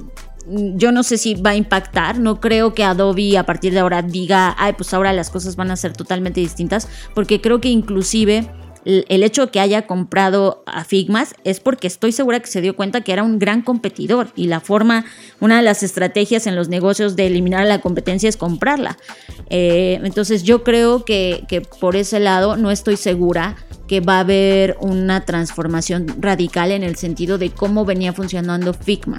[0.47, 4.01] yo no sé si va a impactar, no creo que Adobe a partir de ahora
[4.01, 8.47] diga, ay, pues ahora las cosas van a ser totalmente distintas, porque creo que inclusive
[8.85, 12.75] el hecho de que haya comprado a Figmas es porque estoy segura que se dio
[12.75, 15.05] cuenta que era un gran competidor y la forma,
[15.39, 18.97] una de las estrategias en los negocios de eliminar la competencia es comprarla.
[19.49, 21.45] Eh, entonces yo creo que,
[21.79, 23.55] por ese lado no estoy segura
[23.87, 29.17] que va a haber una transformación radical en el sentido de cómo venía funcionando Figma.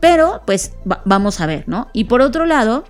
[0.00, 0.72] Pero pues
[1.04, 1.88] vamos a ver, ¿no?
[1.92, 2.84] Y por otro lado,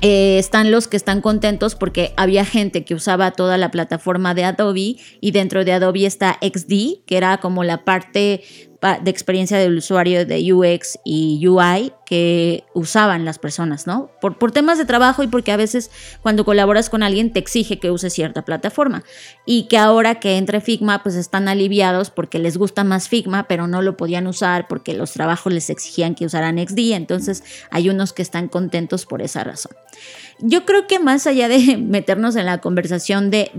[0.00, 4.44] eh, están los que están contentos porque había gente que usaba toda la plataforma de
[4.44, 8.42] Adobe y dentro de Adobe está XD, que era como la parte
[8.80, 14.10] de experiencia del usuario de UX y UI que usaban las personas, ¿no?
[14.22, 15.90] Por, por temas de trabajo y porque a veces
[16.22, 19.04] cuando colaboras con alguien te exige que uses cierta plataforma
[19.44, 23.66] y que ahora que entre Figma pues están aliviados porque les gusta más Figma pero
[23.66, 28.14] no lo podían usar porque los trabajos les exigían que usaran XD, entonces hay unos
[28.14, 29.72] que están contentos por esa razón.
[30.40, 33.50] Yo creo que más allá de meternos en la conversación de,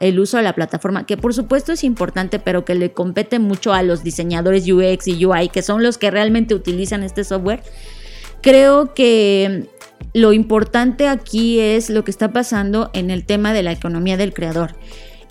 [0.00, 3.72] el uso de la plataforma, que por supuesto es importante, pero que le compete mucho
[3.72, 7.62] a los diseñadores UX y UI, que son los que realmente utilizan este software,
[8.42, 9.68] creo que
[10.12, 14.34] lo importante aquí es lo que está pasando en el tema de la economía del
[14.34, 14.74] creador,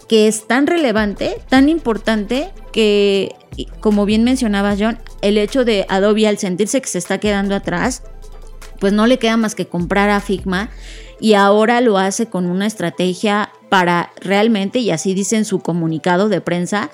[0.07, 3.35] que es tan relevante, tan importante que,
[3.79, 8.03] como bien mencionaba John, el hecho de Adobe al sentirse que se está quedando atrás,
[8.79, 10.71] pues no le queda más que comprar a Figma
[11.19, 16.27] y ahora lo hace con una estrategia para realmente, y así dice en su comunicado
[16.27, 16.89] de prensa,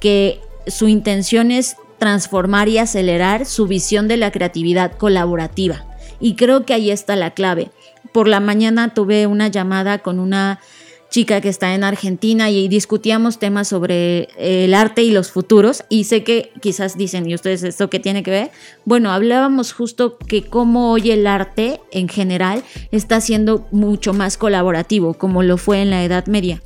[0.00, 5.84] que su intención es transformar y acelerar su visión de la creatividad colaborativa.
[6.20, 7.70] Y creo que ahí está la clave.
[8.12, 10.60] Por la mañana tuve una llamada con una
[11.10, 16.04] chica que está en Argentina y discutíamos temas sobre el arte y los futuros y
[16.04, 18.50] sé que quizás dicen, ¿y ustedes esto qué tiene que ver?
[18.84, 25.14] Bueno, hablábamos justo que cómo hoy el arte en general está siendo mucho más colaborativo,
[25.14, 26.60] como lo fue en la Edad Media.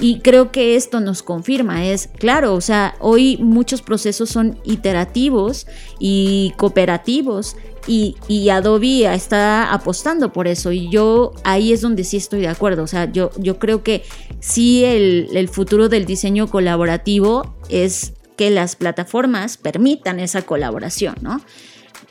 [0.00, 5.66] Y creo que esto nos confirma, es claro, o sea, hoy muchos procesos son iterativos
[5.98, 12.40] y cooperativos y, Adobe está apostando por eso y yo ahí es donde sí estoy
[12.40, 14.02] de acuerdo, o sea, yo, yo creo que
[14.38, 21.42] sí el, el futuro del diseño colaborativo es que las plataformas permitan esa colaboración, ¿no?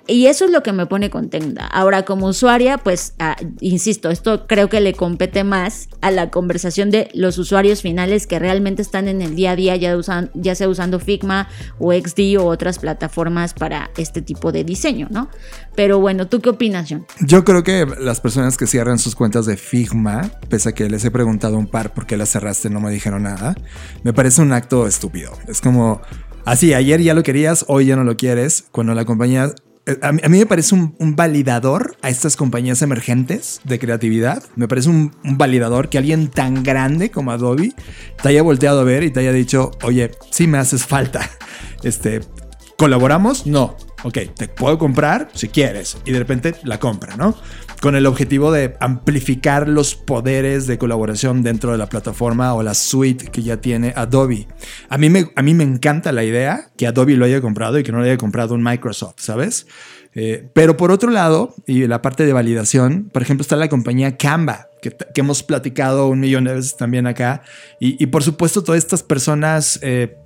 [0.10, 1.68] Y eso es lo que me pone contenta.
[1.68, 6.90] Ahora, como usuaria, pues, ah, insisto, esto creo que le compete más a la conversación
[6.90, 10.56] de los usuarios finales que realmente están en el día a día, ya, usan, ya
[10.56, 15.30] sea usando Figma o XD o otras plataformas para este tipo de diseño, ¿no?
[15.76, 17.06] Pero bueno, ¿tú qué opinas, John?
[17.22, 21.06] Yo creo que las personas que cierran sus cuentas de Figma, pese a que les
[21.06, 23.56] he preguntado un par por qué las cerraste, no me dijeron nada,
[24.04, 25.32] me parece un acto estúpido.
[25.48, 26.02] Es como...
[26.46, 28.66] Así, ayer ya lo querías, hoy ya no lo quieres.
[28.72, 29.54] Cuando la compañía
[29.86, 34.44] eh, a mí, me parece un, validador a estas compañías emergentes de creatividad.
[34.56, 37.74] Me parece un, validador que alguien tan grande como Adobe
[38.22, 41.30] te haya volteado a ver y te haya dicho, oye, sí me haces falta.
[41.82, 42.20] Este,
[42.78, 43.48] ¿colaboramos?
[43.48, 43.78] No.
[44.04, 45.98] Ok, te puedo comprar si quieres.
[46.04, 47.36] Y de repente la compra, ¿no?
[47.82, 52.74] Con el objetivo de amplificar los poderes de colaboración dentro de la plataforma o la
[52.74, 54.48] suite que ya tiene Adobe.
[54.90, 57.84] A mí me, a mí me encanta la idea que Adobe lo haya comprado y
[57.84, 59.68] que no lo haya comprado un Microsoft, ¿sabes?
[60.16, 64.18] Eh, pero por otro lado, y la parte de validación, por ejemplo, está la compañía
[64.18, 67.44] Canva, que, hemos platicado un millón de veces también acá.
[67.80, 70.18] Y, por supuesto, todas estas personas eh,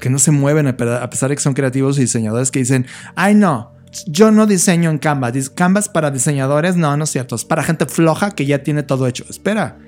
[0.00, 3.34] que no se mueven a pesar de que son creativos y diseñadores que dicen, ay
[3.34, 3.72] no,
[4.06, 5.32] yo no diseño en Canva.
[5.54, 6.76] Canva es para diseñadores.
[6.76, 7.34] No, no es cierto.
[7.36, 9.24] Es para gente floja que ya tiene todo hecho.
[9.28, 9.78] Espera.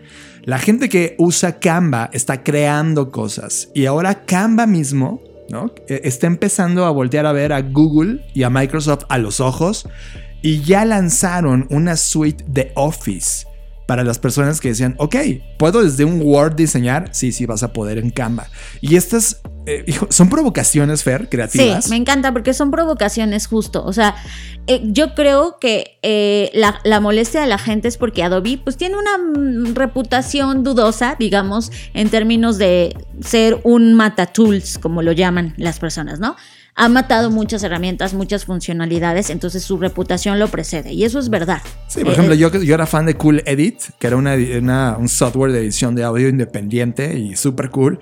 [0.44, 3.68] La gente que usa Canva está creando cosas.
[3.74, 5.72] Y ahora Canva mismo ¿no?
[5.86, 9.88] E, está empezando a voltear a ver a Google y a Microsoft a los ojos.
[10.40, 13.46] Y ya lanzaron una suite de Office
[13.92, 15.16] para las personas que decían, ok,
[15.58, 17.10] ¿puedo desde un Word diseñar?
[17.12, 18.46] Sí, sí, vas a poder en Canva.
[18.80, 21.84] Y estas eh, son provocaciones, Fer, creativas.
[21.84, 23.84] Sí, me encanta porque son provocaciones justo.
[23.84, 24.14] O sea,
[24.66, 28.96] eh, yo creo que eh, la, molestia de la gente es porque Adobe pues tiene
[28.96, 35.52] una mm, reputación dudosa, digamos, en términos de ser un mata tools, como lo llaman
[35.58, 36.34] las personas, ¿no?
[36.74, 40.92] Ha matado muchas herramientas, muchas funcionalidades, entonces su reputación lo precede.
[40.92, 41.60] Y eso es verdad.
[41.86, 45.52] Sí, por ejemplo, yo, yo era fan de Cool Edit, que era una, un software
[45.52, 48.00] de edición de audio independiente y súper cool.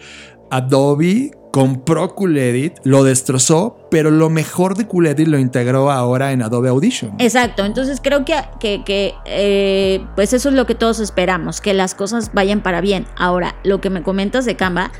[0.50, 6.32] Adobe compró Cool Edit, lo destrozó, pero lo mejor de Cool Edit lo integró ahora
[6.32, 7.14] en Adobe Audition.
[7.18, 11.94] Exacto, entonces creo que, que, eh, pues eso es lo que todos esperamos, que las
[11.94, 13.06] cosas vayan para bien.
[13.16, 14.92] Ahora, lo que me comentas de Canva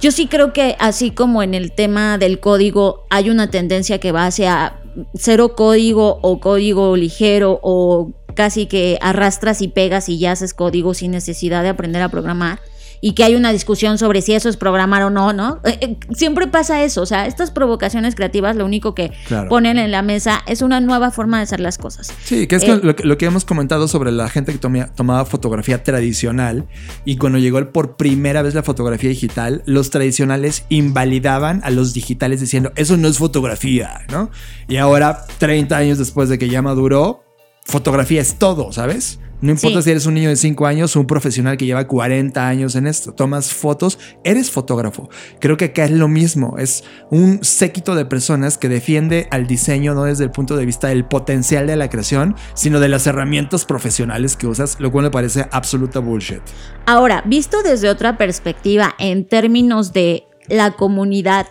[0.00, 4.12] yo sí creo que así como en el tema del código hay una tendencia que
[4.12, 4.80] va hacia
[5.14, 10.94] cero código o código ligero o casi que arrastras y pegas y ya haces código
[10.94, 12.60] sin necesidad de aprender a programar
[13.00, 15.60] y que hay una discusión sobre si eso es programar o no, ¿no?
[15.64, 19.12] Eh, eh, siempre pasa eso, o sea, estas provocaciones creativas lo único que
[19.48, 22.12] ponen en la mesa es una nueva forma de hacer las cosas.
[22.24, 26.66] Sí, que es eh, lo, que hemos comentado sobre la gente que tomaba fotografía tradicional
[27.04, 32.40] y cuando llegó por primera vez la fotografía digital, los tradicionales invalidaban a los digitales
[32.40, 34.30] diciendo, eso no es fotografía, ¿no?
[34.68, 37.24] Y ahora, 30 años después de que ya maduró,
[37.64, 39.18] fotografía es todo, ¿sabes?
[39.40, 42.48] No importa si eres un niño de 5 años o un profesional que lleva 40
[42.48, 45.10] años en esto, tomas fotos, eres fotógrafo.
[45.40, 49.94] Creo que acá es lo mismo, es un séquito de personas que defiende al diseño
[49.94, 53.66] no desde el punto de vista del potencial de la creación, sino de las herramientas
[53.66, 56.40] profesionales que usas, lo cual me parece absoluta bullshit.
[56.86, 61.46] Ahora, visto desde otra perspectiva, en términos de la comunidad,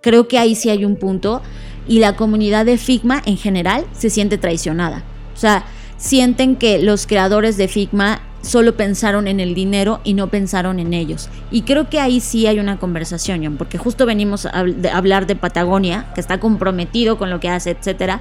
[0.00, 1.42] creo que ahí sí hay un punto
[1.86, 5.04] y la comunidad de Figma en general se siente traicionada.
[5.34, 5.64] O sea,
[6.02, 10.94] sienten que los creadores de Figma solo pensaron en el dinero y no pensaron en
[10.94, 11.28] ellos.
[11.52, 16.10] Y creo que ahí sí hay una conversación, porque justo venimos a hablar de Patagonia,
[16.16, 18.20] que está comprometido con lo que hace, etcétera.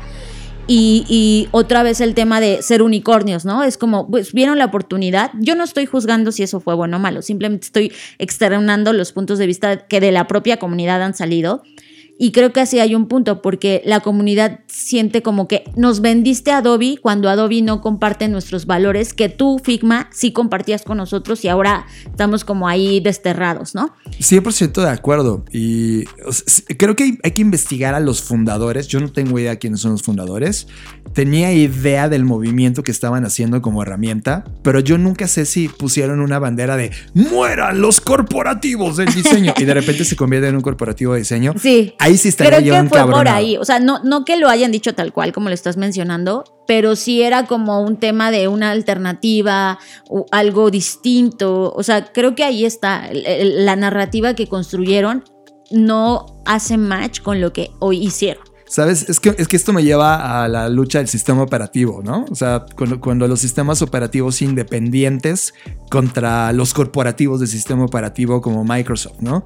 [0.67, 3.63] Y, otra vez el tema de ser unicornios, ¿no?
[3.63, 5.31] Es como, pues vieron la oportunidad.
[5.39, 9.39] Yo no estoy juzgando si eso fue bueno o malo, simplemente estoy externando los puntos
[9.39, 11.63] de vista que de la propia comunidad han salido
[12.23, 16.51] y creo que así hay un punto, porque la comunidad siente como que nos vendiste
[16.51, 21.47] Adobe cuando Adobe no comparte nuestros valores, que tú, Figma, sí compartías con nosotros y
[21.47, 23.95] ahora estamos como ahí desterrados, ¿no?
[24.19, 25.45] 100% de acuerdo.
[25.51, 26.03] Y
[26.77, 28.87] creo que hay, que investigar a los fundadores.
[28.87, 30.67] Yo no tengo idea quiénes son los fundadores.
[31.15, 36.19] Tenía idea del movimiento que estaban haciendo como herramienta, pero yo nunca sé si pusieron
[36.19, 40.61] una bandera de mueran los corporativos del diseño y de repente se convierte en un
[40.61, 41.55] corporativo de diseño.
[41.57, 41.95] Sí.
[42.11, 43.57] Ahí sí estaría Creo que fue por ahí.
[43.57, 46.95] O sea, no, no que lo hayan dicho tal cual como lo estás mencionando, pero
[46.95, 51.73] sí era como un tema de una alternativa o algo distinto.
[51.73, 53.09] O sea, creo que ahí está.
[53.11, 55.23] La narrativa que construyeron
[55.71, 58.43] no hace match con lo que hoy hicieron.
[58.71, 59.09] ¿Sabes?
[59.09, 62.25] Es que, es que esto me lleva a la lucha del sistema operativo, ¿no?
[62.31, 65.53] O sea, cuando, cuando, los sistemas operativos independientes
[65.89, 69.43] contra los corporativos de sistema operativo como Microsoft, ¿no?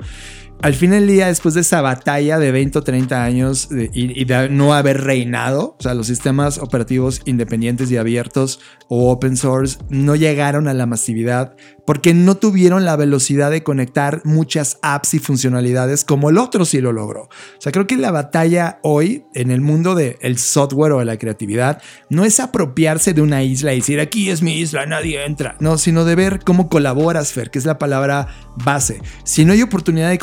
[0.62, 4.50] Al fin del día, después de esa batalla de 20 o 30 años y, de
[4.50, 10.16] no haber reinado, o sea, los sistemas operativos independientes y abiertos o open source no
[10.16, 16.04] llegaron a la masividad porque no tuvieron la velocidad de conectar muchas apps y funcionalidades
[16.04, 17.24] como el otro sí lo logró.
[17.24, 21.18] O sea, creo que la batalla hoy en el mundo del software o de la
[21.18, 25.58] creatividad no es apropiarse de una isla y decir aquí es mi isla, nadie entra.
[25.60, 28.28] No, sino de ver cómo colaboras, Fer, que es la palabra
[28.64, 29.00] base.
[29.24, 30.18] Si no hay oportunidad de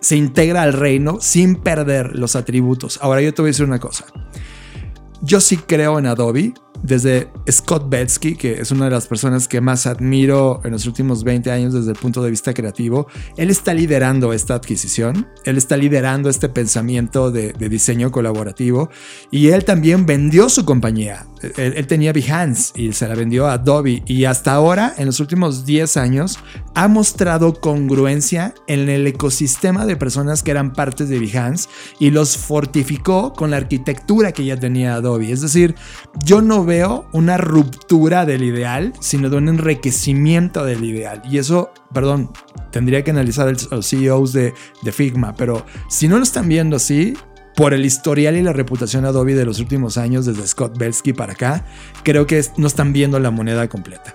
[0.00, 2.98] se integra al reino sin perder los atributos.
[3.02, 4.06] Ahora yo te voy a decir una cosa.
[5.22, 9.60] Yo sí creo en Adobe desde Scott Betsky, que es una de las personas que
[9.60, 13.06] más admiro en los últimos 20 años desde el punto de vista creativo,
[13.36, 18.90] él está liderando esta adquisición, él está liderando este pensamiento de, diseño colaborativo
[19.30, 21.26] y él también vendió su compañía.
[21.56, 25.64] Él, tenía Behance y se la vendió a Adobe y hasta ahora, en los últimos
[25.64, 26.38] 10 años,
[26.74, 31.68] ha mostrado congruencia en el ecosistema de personas que eran partes de Behance
[31.98, 35.32] y los fortificó con la arquitectura que ya tenía Adobe.
[35.32, 35.74] Es decir,
[36.24, 41.20] yo no veo una ruptura del ideal, sino de un enriquecimiento del ideal.
[41.28, 42.30] Y eso, perdón,
[42.70, 47.14] tendría que analizar los CEOs de, de Figma, pero si no lo están viendo así,
[47.56, 51.32] por el historial y la reputación Adobe de los últimos años, desde Scott Belsky para
[51.32, 51.64] acá,
[52.04, 54.14] creo que no están viendo la moneda completa.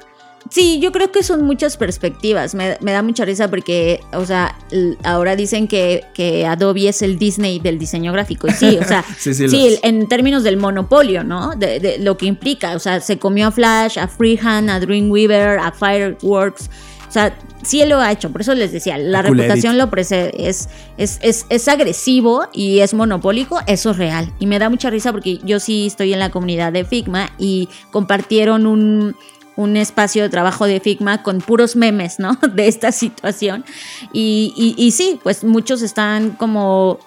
[0.49, 2.53] Sí, yo creo que son muchas perspectivas.
[2.53, 4.55] Me, da mucha risa porque, o sea,
[5.03, 8.47] ahora dicen que, que, Adobe es el Disney del diseño gráfico.
[8.47, 11.55] Y sí, o sea, sí, en términos del monopolio, ¿no?
[11.55, 12.75] De, lo que implica.
[12.75, 16.69] O sea, se comió a Flash, a Freehand, a Dreamweaver, a Fireworks.
[17.07, 18.31] O sea, sí lo ha hecho.
[18.31, 20.47] Por eso les decía, la reputación lo precede.
[20.47, 23.59] Es, es, es, es agresivo y es monopólico.
[23.65, 24.31] Eso es real.
[24.39, 27.67] Y me da mucha risa porque yo sí estoy en la comunidad de Figma y
[27.91, 29.15] compartieron un
[29.55, 32.37] un espacio de trabajo de Figma con puros memes, ¿no?
[32.53, 33.65] De esta situación.
[34.13, 36.99] Y, y, sí, pues muchos están como,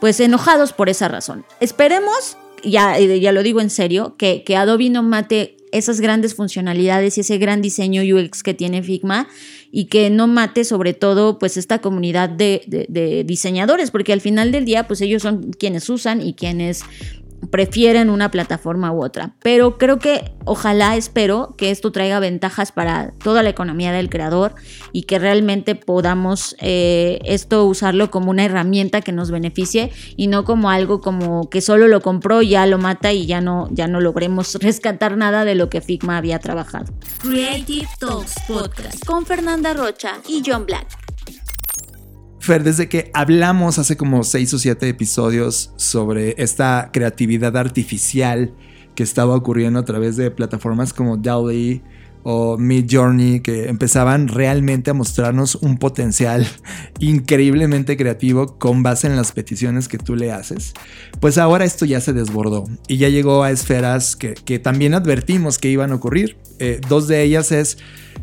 [0.00, 1.44] pues enojados por esa razón.
[1.60, 7.18] Esperemos, ya, ya lo digo en serio, que, que Adobe no mate esas grandes funcionalidades
[7.18, 9.26] y ese gran diseño UX que tiene Figma
[9.72, 14.20] y que no mate sobre todo pues esta comunidad de, de, de, diseñadores, porque al
[14.20, 16.82] final del día pues ellos son quienes usan y quienes
[17.50, 19.34] prefieren una plataforma u otra.
[19.42, 24.54] Pero creo que, ojalá, espero que esto traiga ventajas para toda la economía del creador
[24.92, 30.44] y que realmente podamos eh, esto usarlo como una herramienta que nos beneficie y no
[30.44, 34.00] como algo como que solo lo compró, ya lo mata y ya no, ya no
[34.00, 36.92] logremos rescatar nada de lo que Figma había trabajado.
[37.20, 41.03] Creative Talks Podcast con Fernanda Rocha y John Black.
[42.44, 48.52] Fer, desde que hablamos hace como seis o siete episodios sobre esta creatividad artificial
[48.94, 51.80] que estaba ocurriendo a través de plataformas como DALL-E
[52.24, 56.46] o Mid Journey que empezaban realmente a mostrarnos un potencial
[56.98, 60.72] increíblemente creativo con base en las peticiones que tú le haces,
[61.20, 65.68] pues ahora esto ya se desbordó y ya llegó a esferas que, también advertimos que
[65.68, 66.38] iban a ocurrir.
[66.58, 67.76] Eh, dos de ellas es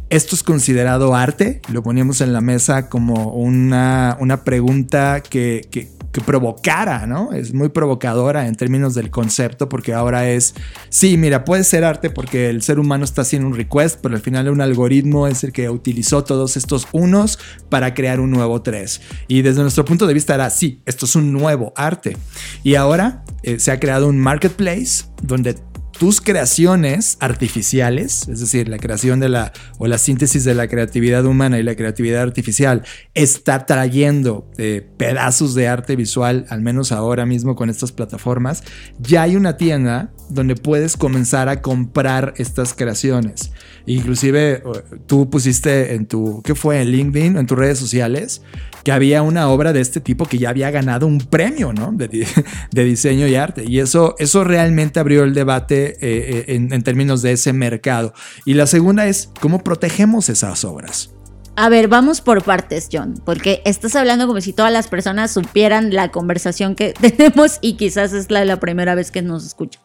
[0.10, 5.90] esto es considerado arte, lo poníamos en la mesa como una, una pregunta que, que,
[6.20, 7.32] provocara, ¿no?
[7.32, 10.54] Es muy provocadora en términos del concepto porque ahora es,
[10.90, 14.22] sí, mira, puede ser arte porque el ser humano está haciendo un request, pero al
[14.22, 17.40] final un algoritmo es el que utilizó todos estos unos
[17.70, 19.02] para crear un nuevo tres.
[19.28, 22.18] Y desde nuestro punto de vista era, sí, esto es un nuevo arte.
[22.64, 25.56] Y ahora eh, se ha creado un marketplace donde
[26.02, 31.24] tus creaciones artificiales, es decir, la creación de la o la síntesis de la creatividad
[31.26, 32.82] humana y la creatividad artificial,
[33.14, 38.64] está trayendo eh, pedazos de arte visual, al menos ahora mismo con estas plataformas,
[38.98, 43.52] ya hay una tienda donde puedes comenzar a comprar estas creaciones.
[43.86, 44.62] Inclusive eh,
[45.08, 46.82] tú pusiste en tu, ¿qué fue?
[46.82, 48.42] En LinkedIn, en tus redes sociales,
[48.84, 51.92] que había una obra de este tipo que ya había ganado un premio, ¿no?
[51.92, 52.08] De,
[52.84, 53.64] diseño y arte.
[53.68, 58.14] Y eso, eso realmente abrió el debate eh, eh, en, términos de ese mercado.
[58.46, 61.12] Y la segunda es, ¿cómo protegemos esas obras?
[61.58, 65.94] A ver, vamos por partes, John, porque estás hablando como si todas las personas supieran
[65.94, 69.82] la conversación que tenemos y quizás es la, la primera vez que nos escuchan.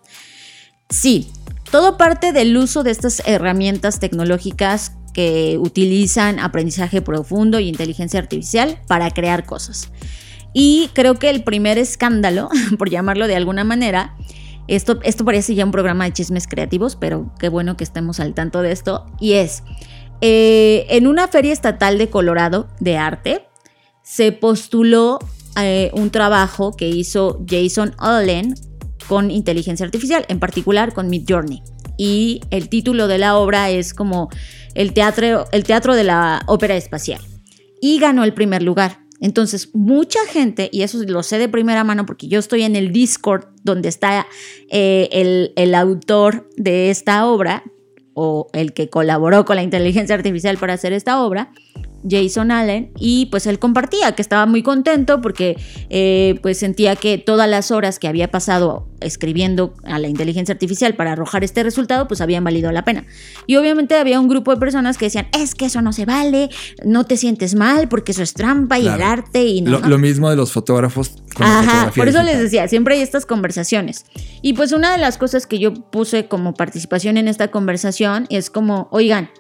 [0.89, 1.31] Sí,
[1.71, 8.81] todo parte del uso de estas herramientas tecnológicas que utilizan aprendizaje profundo y inteligencia artificial
[8.87, 9.91] para crear cosas.
[10.53, 14.15] Y creo que el primer escándalo, por llamarlo de alguna manera,
[14.69, 18.35] esto, esto parece ya un programa de chismes creativos, pero qué bueno que estemos al
[18.35, 19.63] tanto de esto, y es,
[20.21, 23.47] eh, en una feria estatal de Colorado de arte,
[24.03, 25.19] se postuló
[25.61, 28.55] eh, un trabajo que hizo Jason Allen
[29.09, 31.63] con inteligencia artificial, en particular con Midjourney.
[31.97, 34.29] Y el título de la obra es como
[34.75, 37.21] el teatro, el teatro de la ópera espacial.
[37.81, 39.01] Y ganó el primer lugar.
[39.21, 42.93] Entonces, mucha gente, y eso lo sé de primera mano porque yo estoy en el
[42.93, 44.27] Discord donde está
[44.71, 47.65] eh, el, el autor de esta obra,
[48.19, 51.53] o el que colaboró con la inteligencia artificial para hacer esta obra,
[52.09, 55.57] Jason Allen, y pues él compartía que estaba muy contento porque
[55.91, 60.95] eh, pues sentía que todas las horas que había pasado escribiendo a la inteligencia artificial
[60.95, 63.05] para arrojar este resultado, pues habían valido la pena.
[63.47, 66.51] Y obviamente había un grupo de personas que decían, es que eso no se vale,
[66.85, 69.73] no te sientes mal porque eso es trampa y el arte y no.
[69.73, 71.13] Lo, lo mismo de los fotógrafos.
[71.35, 74.05] con Ajá, por eso les decía, siempre hay estas conversaciones.
[74.43, 78.51] Y pues una de las cosas que yo puse como participación en esta conversación es
[78.51, 79.31] como, oigan,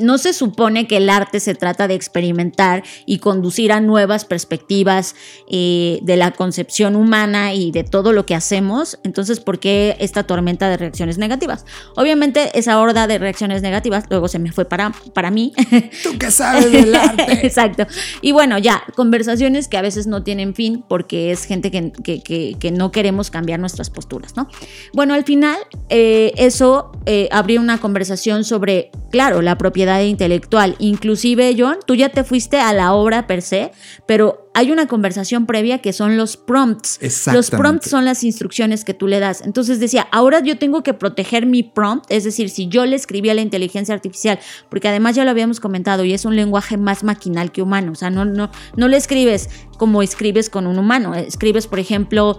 [0.00, 5.14] no se supone que el arte se trata de experimentar y conducir a nuevas perspectivas
[5.50, 8.98] eh, de la concepción humana y de todo lo que hacemos.
[9.04, 11.64] Entonces, ¿por qué esta tormenta de reacciones negativas?
[11.96, 15.52] Obviamente, esa horda de reacciones negativas luego se me fue para, para mí.
[16.02, 17.24] Tú que sabes del arte.
[17.46, 17.86] Exacto.
[18.20, 22.22] Y bueno, ya, conversaciones que a veces no tienen fin porque es gente que, que-
[22.22, 24.48] que- que no queremos cambiar nuestras posturas, ¿no?
[24.92, 25.56] Bueno, al final,
[25.88, 30.76] eh, eso eh, abrió una conversación sobre, claro, la propiedad intelectual.
[30.78, 33.72] Inclusive, John, tú ya te fuiste a la obra per se,
[34.06, 37.00] pero hay una conversación previa que son los prompts.
[37.32, 39.42] Los prompts son las instrucciones que tú le das.
[39.42, 43.30] Entonces decía, ahora yo tengo que proteger mi prompt, es decir, si yo le escribí
[43.30, 44.38] a la inteligencia artificial,
[44.70, 47.96] porque además ya lo habíamos comentado y es un lenguaje más maquinal que humano, o
[47.96, 52.38] sea, no, no, no le escribes como escribes con un humano, escribes, por ejemplo,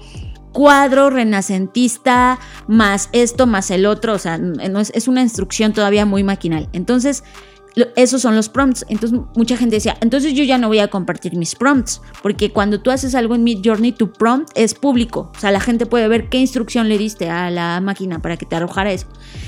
[0.55, 4.39] cuadro renacentista más esto más el otro, o sea,
[4.93, 6.69] es, una instrucción todavía muy maquinal.
[6.71, 7.25] Entonces,
[7.95, 8.85] esos son los prompts.
[8.89, 12.81] Entonces, mucha gente decía, entonces yo ya no voy a compartir mis prompts, porque cuando
[12.81, 15.31] tú haces algo en Mid Journey, tu prompt es público.
[15.35, 18.45] O sea, la gente puede ver qué instrucción le diste a la máquina para que
[18.45, 19.07] te arrojara eso.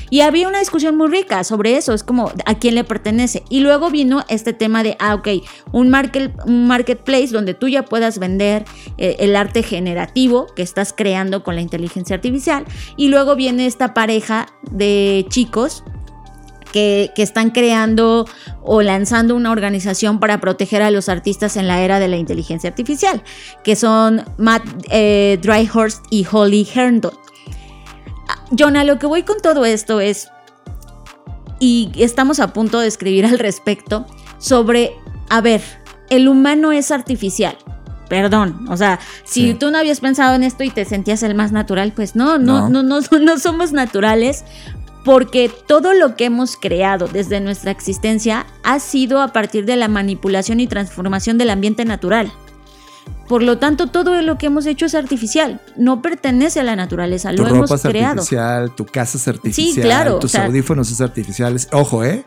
[0.09, 3.43] Y había una discusión muy rica sobre eso, es como a quién le pertenece.
[3.49, 5.27] Y luego vino este tema de, ah, ok,
[5.71, 8.65] un, market, un marketplace donde tú ya puedas vender
[8.97, 12.65] eh, el arte generativo que estás creando con la inteligencia artificial.
[12.95, 15.83] Y luego viene esta pareja de chicos
[16.71, 18.27] que, que están creando
[18.61, 22.69] o lanzando una organización para proteger a los artistas en la era de la inteligencia
[22.69, 23.23] artificial,
[23.63, 27.13] que son Matt eh, Dryhurst y Holly Herndon.
[28.57, 30.29] Jonah, lo que voy con todo esto es,
[31.59, 34.05] y estamos a punto de escribir al respecto,
[34.37, 34.91] sobre,
[35.29, 35.61] a ver,
[36.09, 37.57] el humano es artificial.
[38.09, 39.53] Perdón, o sea, si Sí.
[39.55, 42.69] tú no habías pensado en esto y te sentías el más natural, pues no, no,
[42.69, 42.81] No.
[42.83, 44.45] no, no, no somos naturales
[45.07, 49.87] porque todo lo que hemos creado desde nuestra existencia ha sido a partir de la
[49.87, 52.29] manipulación y transformación del ambiente natural.
[53.29, 57.31] Por lo tanto, todo lo que hemos hecho es artificial, no pertenece a la naturaleza,
[57.33, 58.09] Tu lo hemos ropa es creado.
[58.21, 61.69] artificial, tu casa es artificial, claro, tus o sea- audífonos es artificiales.
[61.71, 62.25] Ojo, ¿eh?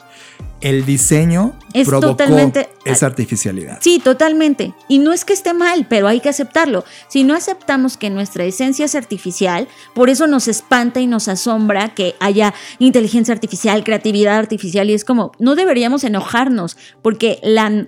[0.61, 3.79] El diseño Es provocó totalmente- esa artificialidad.
[3.81, 4.75] Sí, totalmente.
[4.89, 6.85] Y no es que esté mal, pero hay que aceptarlo.
[7.09, 11.95] Si no aceptamos que nuestra esencia es artificial, por eso nos espanta y nos asombra
[11.95, 17.87] que haya inteligencia artificial, creatividad artificial, y es como, no deberíamos enojarnos, porque la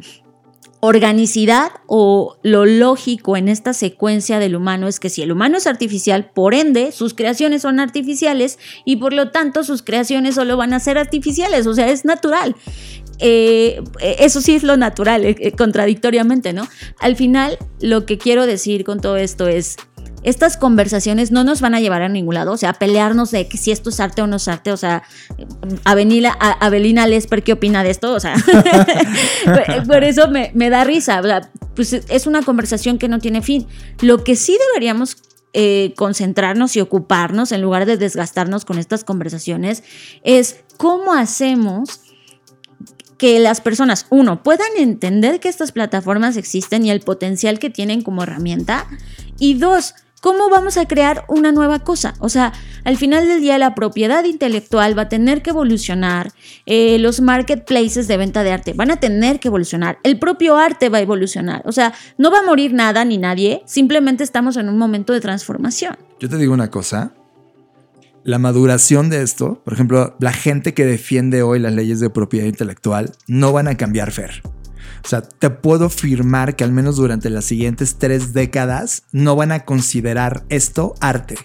[0.85, 5.69] organicidad o lo lógico en esta secuencia del humano es que si el humano es
[5.69, 10.73] artificial, por ende, sus creaciones son artificiales y por lo tanto sus creaciones solo van
[10.73, 12.57] a ser artificiales, o sea, es natural.
[13.21, 13.81] Eh,
[14.19, 16.67] eso sí es lo natural, eh, eh, contradictoriamente, ¿no?
[16.99, 19.77] Al final, lo que quiero decir con todo esto es,
[20.23, 23.49] estas conversaciones no nos van a llevar a ningún lado, o sea, a pelearnos de
[23.49, 25.03] que si esto es arte o no es arte, o sea,
[25.85, 28.13] a- Avelina Lesper, ¿qué opina de esto?
[28.15, 28.35] O sea,
[29.87, 33.43] por eso me, me da risa, o sea, pues es una conversación que no tiene
[33.43, 33.67] fin.
[34.01, 35.17] Lo que sí deberíamos
[35.55, 39.83] eh, concentrarnos y ocuparnos, en lugar de desgastarnos con estas conversaciones,
[40.23, 42.01] es cómo hacemos
[43.19, 48.03] que las personas, uno, puedan entender que estas plataformas existen y el potencial que tienen
[48.03, 48.87] como herramienta.
[49.39, 52.15] Y dos, ¿cómo vamos a crear una nueva cosa?
[52.21, 52.53] O sea,
[52.85, 56.33] al final del día la propiedad intelectual va a tener que evolucionar,
[56.65, 60.89] eh, los marketplaces de venta de arte van a tener que evolucionar, el propio arte
[60.89, 61.63] va a evolucionar.
[61.67, 65.21] O sea, no va a morir nada ni nadie, simplemente estamos en un momento de
[65.21, 65.97] transformación.
[66.21, 67.13] Yo te digo una cosa.
[68.23, 72.47] La maduración de esto, por ejemplo, la gente que defiende hoy las leyes de propiedad
[72.47, 74.43] intelectual no van a cambiar, Fer.
[75.05, 79.53] O sea, te puedo afirmar que al menos durante las siguientes tres décadas no van
[79.53, 81.37] a considerar esto arte.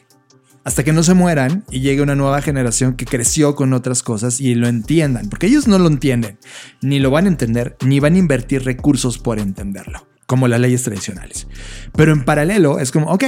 [0.63, 4.41] Hasta que no se mueran y llegue una nueva generación que creció con otras cosas
[4.41, 5.29] y lo entiendan.
[5.29, 6.39] Porque ellos no lo entienden.
[6.81, 10.07] Ni lo van a entender, ni van a invertir recursos por entenderlo.
[10.25, 11.47] Como las leyes tradicionales.
[11.93, 13.23] Pero en paralelo es como, ok,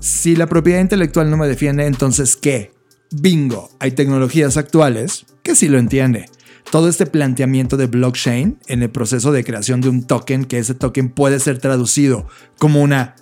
[0.00, 2.72] si la propiedad intelectual no me defiende, entonces ¿qué?
[3.12, 6.26] Bingo, hay tecnologías actuales que sí lo entiende.
[6.70, 10.74] Todo este planteamiento de blockchain en el proceso de creación de un token, que ese
[10.74, 12.26] token puede ser traducido
[12.58, 13.16] como una,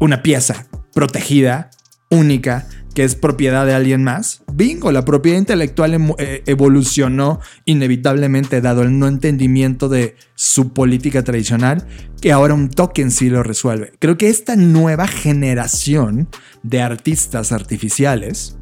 [0.00, 1.70] una pieza protegida,
[2.10, 4.42] única, que es propiedad de alguien más.
[4.52, 11.86] Bingo, la propiedad intelectual eh, evolucionó inevitablemente dado el no entendimiento de su política tradicional,
[12.20, 13.92] que ahora un token sí lo resuelve.
[13.98, 16.28] Creo que esta nueva generación
[16.62, 18.56] de artistas artificiales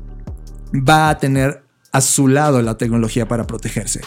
[0.74, 1.65] va a tener
[1.96, 4.02] a su lado la tecnología para protegerse.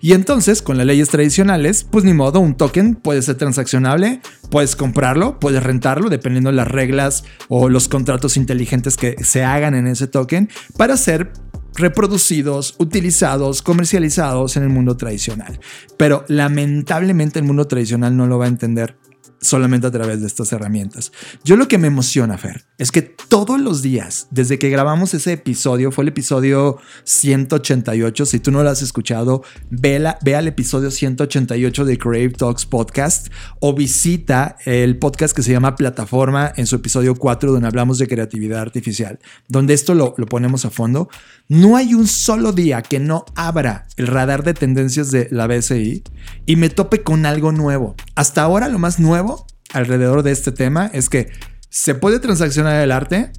[0.00, 4.76] Y entonces, con las leyes tradicionales, pues ni modo, un token puede ser transaccionable, puedes
[4.76, 9.86] comprarlo, puedes rentarlo, dependiendo de las reglas o los contratos inteligentes que se hagan en
[9.86, 11.32] ese token, para ser
[11.74, 15.60] reproducidos, utilizados, comercializados en el mundo tradicional.
[15.98, 18.96] Pero lamentablemente el mundo tradicional no lo va a entender
[19.40, 21.12] solamente a través de estas herramientas.
[21.44, 25.32] Yo lo que me emociona, Fer, es que todos los días, desde que grabamos ese
[25.32, 30.46] episodio, fue el episodio 188, si tú no lo has escuchado, ve, la- ve al
[30.48, 33.28] episodio 188 de Crave Talks Podcast
[33.60, 38.06] o visita el podcast que se llama Plataforma en su episodio 4 donde hablamos de
[38.06, 39.18] creatividad artificial,
[39.48, 41.08] donde esto lo, lo ponemos a fondo.
[41.48, 46.02] No hay un solo día que no abra el radar de tendencias de la BCI
[46.46, 47.94] y me tope con algo nuevo.
[48.14, 49.33] Hasta ahora lo más nuevo
[49.74, 51.30] alrededor de este tema es que
[51.68, 53.32] se puede transaccionar el arte,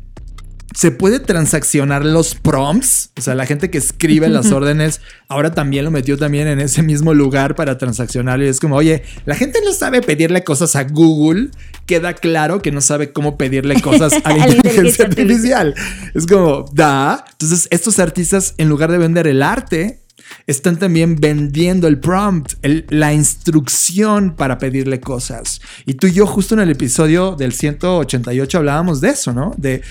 [0.75, 5.85] se puede transaccionar los prompts, o sea, la gente que escribe las órdenes, ahora también
[5.85, 9.59] lo metió también en ese mismo lugar para transaccionar y es como, oye, la gente
[9.63, 11.49] no sabe pedirle cosas a Google,
[11.85, 15.73] queda claro que no sabe cómo pedirle cosas a la inteligencia artificial.
[16.13, 17.23] Es como, da.
[17.31, 20.04] Entonces, estos artistas, en lugar de vender el arte,
[20.47, 22.53] están también vendiendo el prompt,
[22.89, 25.61] la instrucción para pedirle cosas.
[25.85, 29.53] Y tú y yo justo en el episodio del 188 hablábamos de eso, ¿no?
[29.57, 29.81] De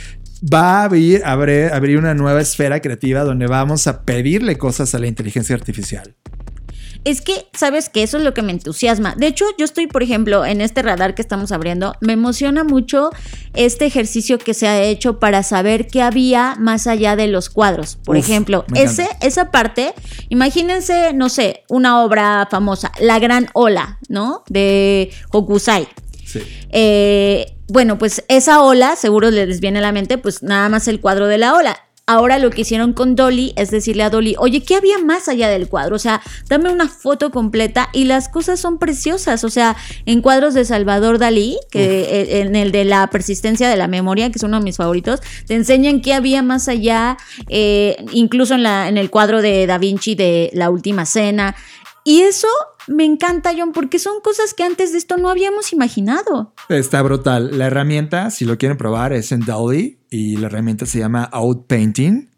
[0.53, 5.55] va a abrir una nueva esfera creativa donde vamos a pedirle cosas a la inteligencia
[5.55, 6.15] artificial.
[7.05, 9.15] Es que, ¿sabes que Eso es lo que me entusiasma.
[9.17, 13.11] De hecho, yo estoy, por ejemplo, en este radar que estamos abriendo, me emociona mucho
[13.55, 17.97] este ejercicio que se ha hecho para saber qué había más allá de los cuadros.
[18.05, 19.95] Por Uf, ejemplo, ese, esa parte,
[20.29, 24.43] imagínense, no sé, una obra famosa, La Gran Ola, ¿no?
[24.49, 25.89] De Hokusai.
[26.25, 26.41] Sí.
[26.71, 31.01] Eh, bueno, pues esa ola, seguro les viene a la mente, pues nada más el
[31.01, 31.79] cuadro de la ola.
[32.07, 35.49] Ahora lo que hicieron con Dolly es decirle a Dolly, oye, ¿qué había más allá
[35.49, 35.97] del cuadro?
[35.97, 39.43] O sea, dame una foto completa y las cosas son preciosas.
[39.43, 39.75] O sea,
[40.05, 44.31] en cuadros de Salvador Dalí, que eh, en el de la persistencia de la memoria,
[44.31, 47.17] que es uno de mis favoritos, te enseñan qué había más allá,
[47.49, 51.57] eh, incluso en, la, en el cuadro de Da Vinci de La Última Cena.
[52.05, 52.49] Y eso
[52.89, 56.53] me encanta, John, porque son cosas que antes de esto no habíamos imaginado.
[56.69, 57.59] Está brutal.
[57.59, 62.31] La herramienta, si lo quieren probar, es en Dolly y la herramienta se llama Outpainting.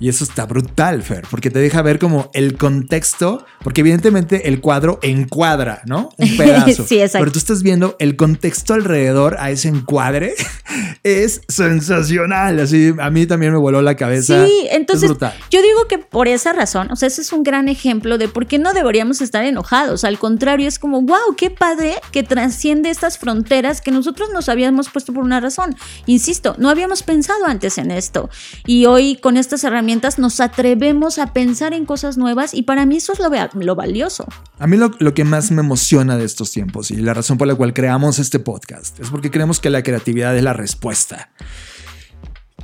[0.00, 4.60] Y eso está brutal, Fer, porque te deja ver como el contexto, porque evidentemente el
[4.60, 6.10] cuadro encuadra, ¿no?
[6.18, 6.84] Un pedazo.
[6.86, 7.20] Sí, exacto.
[7.20, 10.34] Pero tú estás viendo el contexto alrededor a ese encuadre.
[11.04, 12.58] es sensacional.
[12.60, 14.44] Así, a mí también me voló la cabeza.
[14.44, 15.10] Sí, entonces
[15.50, 18.46] yo digo que por esa razón, o sea, ese es un gran ejemplo de por
[18.46, 20.04] qué no deberíamos estar enojados.
[20.04, 24.88] Al contrario, es como, wow, qué padre que trasciende estas fronteras que nosotros nos habíamos
[24.88, 25.76] puesto por una razón.
[26.06, 28.30] Insisto, no habíamos pensado antes en esto.
[28.66, 29.73] Y hoy con estas herramientas
[30.18, 34.26] nos atrevemos a pensar en cosas nuevas y para mí eso es lo, lo valioso.
[34.58, 37.48] A mí lo, lo que más me emociona de estos tiempos y la razón por
[37.48, 41.30] la cual creamos este podcast es porque creemos que la creatividad es la respuesta.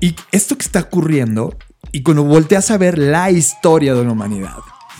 [0.00, 1.56] Y esto que está ocurriendo,
[1.92, 4.58] y cuando volteas a ver la historia de la humanidad,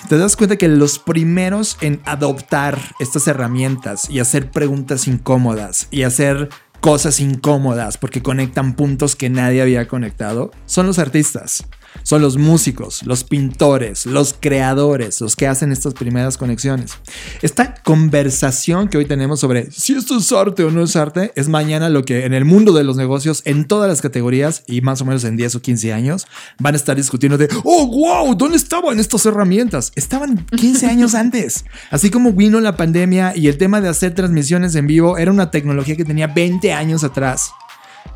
[0.08, 6.02] te das cuenta que los primeros en adoptar estas herramientas y hacer preguntas incómodas y
[6.02, 6.48] hacer
[6.80, 11.64] cosas incómodas porque conectan puntos que nadie había conectado son los artistas.
[12.02, 16.92] Son los músicos, los pintores, los creadores, los que hacen estas primeras conexiones.
[17.42, 21.48] Esta conversación que hoy tenemos sobre si esto es arte o no es arte, es
[21.48, 25.00] mañana lo que en el mundo de los negocios, en todas las categorías y más
[25.00, 26.26] o menos en 10 o 15 años,
[26.58, 29.92] van a estar discutiendo de, oh, wow, ¿dónde estaban estas herramientas?
[29.94, 31.64] Estaban 15 años antes.
[31.90, 35.50] Así como vino la pandemia y el tema de hacer transmisiones en vivo era una
[35.50, 37.50] tecnología que tenía 20 años atrás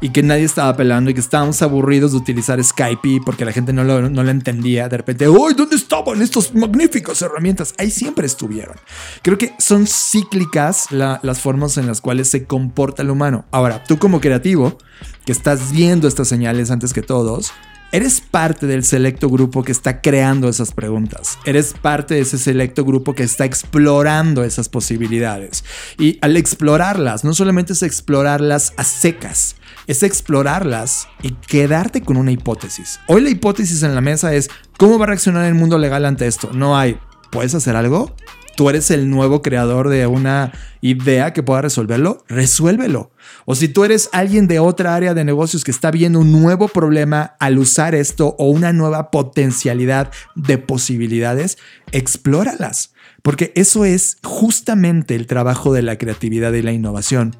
[0.00, 3.72] y que nadie estaba pelando y que estábamos aburridos de utilizar Skype porque la gente
[3.72, 4.88] no lo, no lo entendía.
[4.88, 5.54] De repente, ¡Uy!
[5.54, 7.74] ¿Dónde estaban estas magníficas herramientas?
[7.78, 8.76] Ahí siempre estuvieron.
[9.22, 13.44] Creo que son cíclicas la- las formas en las cuales se comporta el humano.
[13.50, 14.78] Ahora, tú como creativo,
[15.24, 17.52] que estás viendo estas señales antes que todos,
[17.92, 21.38] Eres parte del selecto grupo que está creando esas preguntas.
[21.44, 25.64] Eres parte de ese selecto grupo que está explorando esas posibilidades.
[25.96, 29.54] Y al explorarlas, no solamente es explorarlas a secas,
[29.86, 33.00] es explorarlas y quedarte con una hipótesis.
[33.06, 36.26] Hoy la hipótesis en la mesa es cómo va a reaccionar el mundo legal ante
[36.26, 36.50] esto.
[36.52, 36.98] No hay,
[37.30, 38.14] ¿puedes hacer algo?
[38.56, 43.10] Tú eres el nuevo creador de una idea que pueda resolverlo, resuélvelo.
[43.46, 46.68] O si tú eres alguien de otra área de negocios que está viendo un nuevo
[46.68, 51.58] problema al usar esto o una nueva potencialidad de posibilidades,
[51.90, 52.93] explóralas.
[53.24, 57.34] Porque eso es justamente el trabajo de la creatividad y la innovación.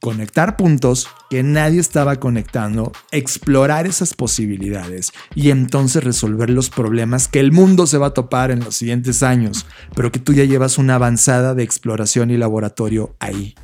[0.00, 7.40] Conectar puntos que nadie estaba conectando, explorar esas posibilidades y entonces resolver los problemas que
[7.40, 9.66] el mundo se va a topar en los siguientes años,
[9.96, 13.56] pero que tú ya llevas una avanzada de exploración y laboratorio ahí.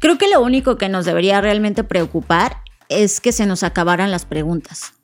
[0.00, 2.58] Creo que lo único que nos debería realmente preocupar
[2.90, 4.95] es que se nos acabaran las preguntas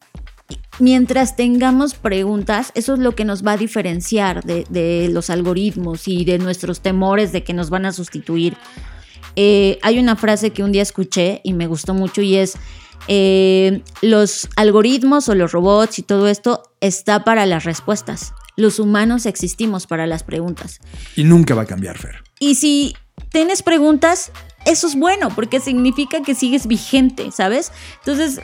[0.79, 6.25] mientras tengamos preguntas, eso es lo que nos va a diferenciar de, los algoritmos y
[6.25, 8.57] de nuestros temores de que nos van a sustituir.
[9.37, 12.57] Eh, hay una frase que un día escuché y me gustó mucho y es,
[13.09, 18.33] eh, los algoritmos o los robots y todo esto está para las respuestas.
[18.57, 20.79] Los humanos existimos para las preguntas.
[21.17, 22.23] Y nunca va a cambiar, Fer.
[22.39, 22.95] Y si
[23.31, 24.31] tienes preguntas,
[24.65, 27.73] eso es bueno porque significa que sigues vigente, ¿sabes?
[27.99, 28.41] Entonces,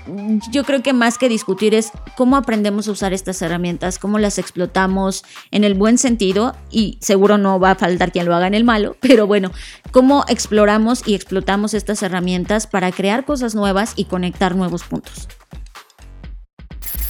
[0.50, 4.38] yo creo que más que discutir es cómo aprendemos a usar estas herramientas, cómo las
[4.38, 8.54] explotamos en el buen sentido y seguro no va a faltar quien lo haga en
[8.54, 9.52] el malo, pero bueno,
[9.92, 15.28] cómo exploramos y explotamos estas herramientas para crear cosas nuevas y conectar nuevos puntos.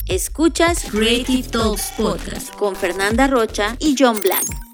[0.07, 4.68] Escuchas Creative Talks Podcast con Fernanda Rocha y John Black.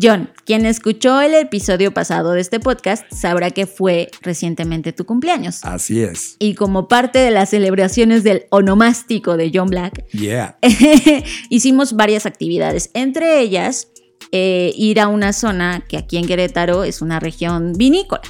[0.00, 5.64] John, quien escuchó el episodio pasado de este podcast sabrá que fue recientemente tu cumpleaños.
[5.64, 6.36] Así es.
[6.38, 10.04] Y como parte de las celebraciones del onomástico de John Black,
[11.48, 12.90] hicimos varias actividades.
[12.94, 13.88] Entre ellas,
[14.30, 18.22] eh, ir a una zona que aquí en Querétaro es una región vinícola.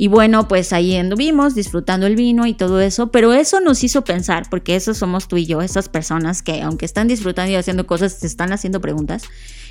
[0.00, 4.04] Y bueno, pues ahí anduvimos disfrutando el vino y todo eso, pero eso nos hizo
[4.04, 7.84] pensar, porque eso somos tú y yo, esas personas que aunque están disfrutando y haciendo
[7.84, 9.24] cosas, se están haciendo preguntas.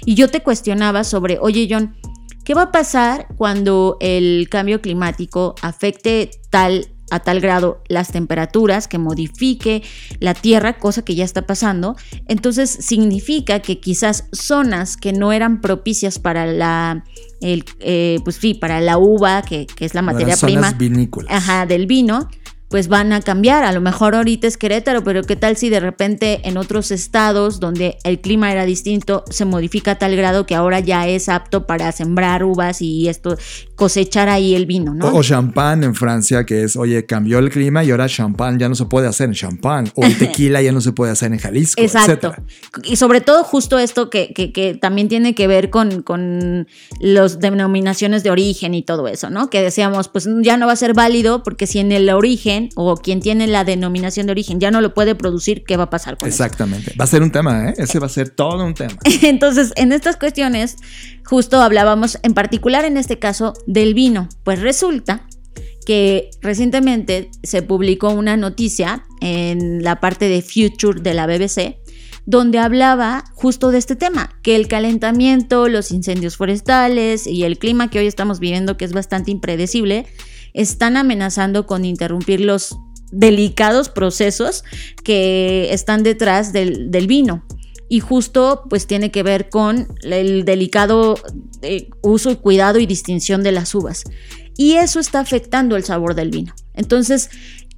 [0.03, 1.95] Y yo te cuestionaba sobre, oye John,
[2.43, 8.87] ¿qué va a pasar cuando el cambio climático afecte tal a tal grado las temperaturas,
[8.87, 9.83] que modifique
[10.19, 11.95] la tierra, cosa que ya está pasando,
[12.27, 17.03] entonces significa que quizás zonas que no eran propicias para la,
[17.41, 20.75] el, eh, pues sí, para la uva, que, es la materia prima
[21.29, 22.27] Ajá, del vino,
[22.69, 23.63] pues van a cambiar.
[23.63, 27.59] A lo mejor ahorita es Querétaro, pero ¿qué tal si de repente en otros estados
[27.59, 31.65] donde el clima era distinto se modifica a tal grado que ahora ya es apto
[31.65, 33.37] para sembrar uvas y esto
[33.77, 35.13] cosechar ahí el vino, ¿no?
[35.13, 38.73] O, champán en Francia, que es, oye, cambió el clima y ahora champán ya no
[38.73, 41.79] se puede hacer en champán, o el tequila ya no se puede hacer en Jalisco,
[41.79, 42.33] Exacto.
[42.83, 46.67] Y sobre todo justo esto que, que, también tiene que ver con, con
[46.99, 49.51] las denominaciones de origen y todo eso, ¿no?
[49.51, 52.97] Que decíamos, pues ya no va a ser válido porque si en el origen o
[52.97, 56.17] quien tiene la denominación de origen ya no lo puede producir, ¿qué va a pasar
[56.17, 56.95] con Exactamente.
[56.99, 57.73] Va a ser un tema, ¿eh?
[57.77, 58.97] Ese va a ser todo un tema.
[59.21, 60.77] Entonces, en estas cuestiones,
[61.23, 64.27] justo hablábamos en particular en este caso del vino.
[64.43, 65.27] Pues resulta
[65.85, 71.77] que recientemente se publicó una noticia en la parte de Future de la BBC
[72.27, 77.89] donde hablaba justo de este tema, que el calentamiento, los incendios forestales y el clima
[77.89, 80.05] que hoy estamos viviendo, que es bastante impredecible,
[80.53, 82.77] están amenazando con interrumpir los
[83.13, 84.65] delicados procesos
[85.05, 87.45] que están detrás del, del vino
[87.89, 91.15] y justo pues tiene que ver con el delicado
[91.61, 94.03] eh, uso y cuidado y distinción de las uvas.
[94.57, 96.53] Y eso está afectando el sabor del vino.
[96.73, 97.29] Entonces,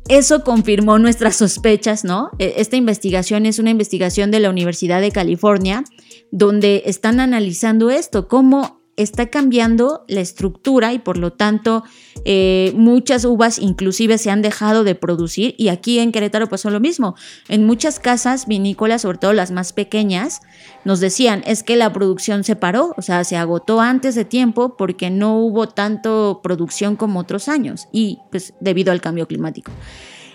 [0.08, 2.32] eso confirmó nuestras sospechas, ¿no?
[2.40, 5.84] E, esta investigación es una investigación de la Universidad de California,
[6.32, 11.84] donde están analizando esto, cómo está cambiando la estructura y por lo tanto
[12.26, 16.80] eh, muchas uvas inclusive se han dejado de producir y aquí en Querétaro pasó lo
[16.80, 17.16] mismo.
[17.48, 20.42] En muchas casas vinícolas, sobre todo las más pequeñas,
[20.84, 24.76] nos decían es que la producción se paró, o sea, se agotó antes de tiempo
[24.78, 29.72] porque no hubo tanto producción como otros años y pues debido al cambio climático.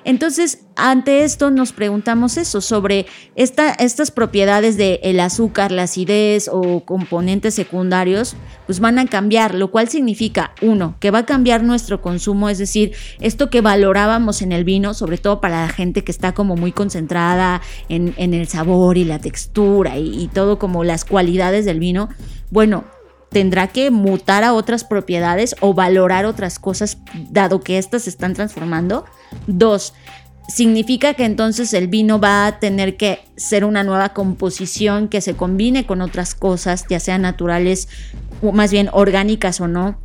[0.05, 6.85] Entonces, ante esto nos preguntamos eso, sobre estas propiedades del el azúcar, la acidez o
[6.85, 8.37] componentes secundarios,
[8.67, 12.59] pues van a cambiar, lo cual significa, uno, que va a cambiar nuestro consumo, es
[12.59, 16.57] decir, esto que valorábamos en el vino, sobre todo para la gente que está como
[16.57, 22.09] muy concentrada en, el sabor y la textura y todo como las cualidades del vino,
[22.51, 22.85] bueno,
[23.35, 26.99] tendrá que mutar a otras propiedades o valorar otras cosas
[27.31, 29.05] dado que éstas se están transformando.
[29.49, 29.93] Dos,
[30.47, 35.35] significa que entonces el vino va a tener que ser una nueva composición que se
[35.35, 37.89] combine con otras cosas, ya sean naturales
[38.41, 39.99] o más bien orgánicas o no,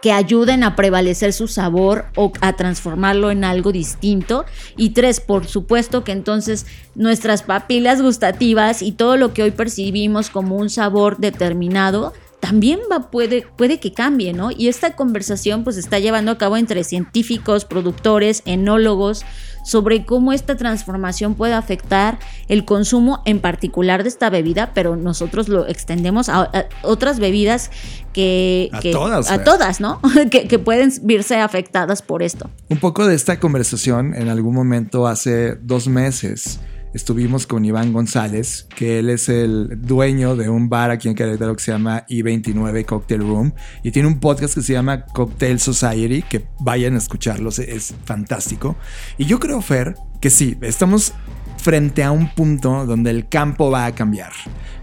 [0.00, 4.46] que ayuden a prevalecer su sabor o a transformarlo en algo distinto.
[4.78, 10.30] Y tres, por supuesto que entonces nuestras papilas gustativas y todo lo que hoy percibimos
[10.30, 14.50] como un sabor determinado también va, puede, puede que cambie, ¿no?
[14.50, 19.24] Y esta conversación pues está llevando a cabo entre científicos, productores, enólogos,
[19.64, 22.18] sobre cómo esta transformación puede afectar
[22.48, 26.50] el consumo en particular de esta bebida, pero nosotros lo extendemos a,
[26.82, 27.70] otras bebidas
[28.12, 28.70] que...
[28.72, 29.30] A todas.
[29.30, 30.00] A todas, ¿no?
[30.30, 32.48] que, que pueden verse afectadas por esto.
[32.70, 36.60] Un poco de esta conversación en algún momento hace dos meses
[36.94, 41.56] estuvimos con Iván González, que él es el dueño de un bar aquí en Querétaro
[41.56, 46.22] que se llama I29 Cocktail Room y tiene un podcast que se llama Cocktail Society,
[46.22, 48.76] que vayan a escucharlos, es fantástico.
[49.16, 51.12] Y yo creo, Fer, que sí, estamos
[51.58, 54.32] frente a un punto donde el campo va a cambiar.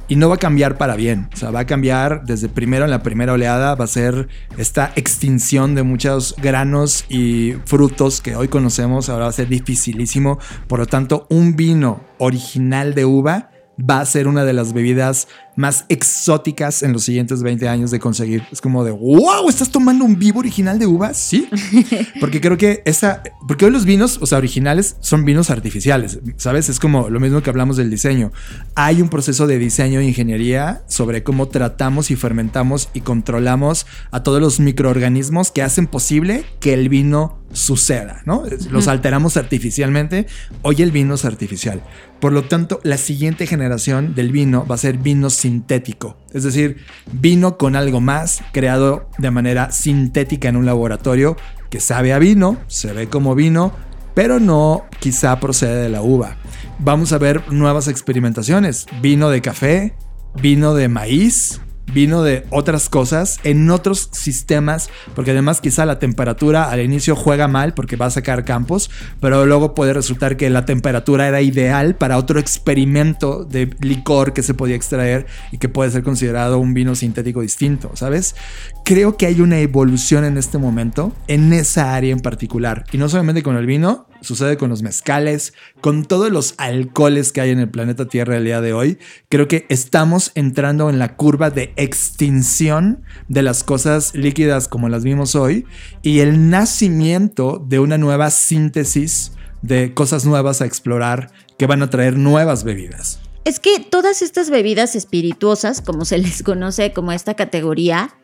[0.08, 1.30] Y no va a cambiar para bien.
[1.34, 3.74] O sea, va a cambiar desde primero en la primera oleada.
[3.76, 4.28] Va a ser
[4.58, 9.10] esta extinción de muchos granos y frutos que hoy conocemos.
[9.10, 10.38] Ahora va a ser dificilísimo.
[10.68, 15.28] Por lo tanto, un vino original de uva va a ser una de las bebidas
[15.56, 18.43] más exóticas en los siguientes 20 años de conseguir.
[18.51, 21.18] Es como de, wow, ¿estás tomando un vivo original de uvas?
[21.18, 21.47] Sí.
[22.20, 26.70] Porque creo que esa, porque hoy los vinos, o sea, originales son vinos artificiales, ¿sabes?
[26.70, 28.32] Es como lo mismo que hablamos del diseño.
[28.76, 34.24] Hay un proceso de diseño e ingeniería sobre cómo tratamos y fermentamos y controlamos a
[34.24, 38.43] todos los microorganismos que hacen posible que el vino suceda, ¿no?
[38.70, 40.28] Los alteramos artificialmente.
[40.62, 41.82] Hoy el vino es artificial.
[42.20, 46.78] Por lo tanto, la siguiente generación del vino va a ser vino sintético, es decir,
[47.12, 51.38] vino con algo más creado de manera sintética en un laboratorio
[51.70, 53.72] que sabe a vino, se ve como vino,
[54.16, 56.38] pero no quizá procede de la uva.
[56.80, 59.93] Vamos a ver nuevas experimentaciones, vino de café,
[60.41, 61.62] vino de maíz,
[61.93, 67.47] vino de otras cosas en otros sistemas, porque además quizá la temperatura al inicio juega
[67.47, 71.95] mal porque va a sacar campos, pero luego puede resultar que la temperatura era ideal
[71.95, 76.73] para otro experimento de licor que se podía extraer y que puede ser considerado un
[76.73, 78.36] vino sintético distinto, ¿sabes?
[78.83, 83.09] Creo que hay una evolución en este momento en esa área en particular, y no
[83.09, 87.59] solamente con el vino, sucede con los mezcales, con todos los alcoholes que hay en
[87.59, 88.97] el planeta Tierra el día de hoy.
[89.29, 95.03] Creo que estamos entrando en la curva de extinción de las cosas líquidas como las
[95.03, 95.65] vimos hoy
[96.01, 101.89] y el nacimiento de una nueva síntesis de cosas nuevas a explorar que van a
[101.89, 103.19] traer nuevas bebidas.
[103.45, 108.15] Es que todas estas bebidas espirituosas, como se les conoce como esta categoría,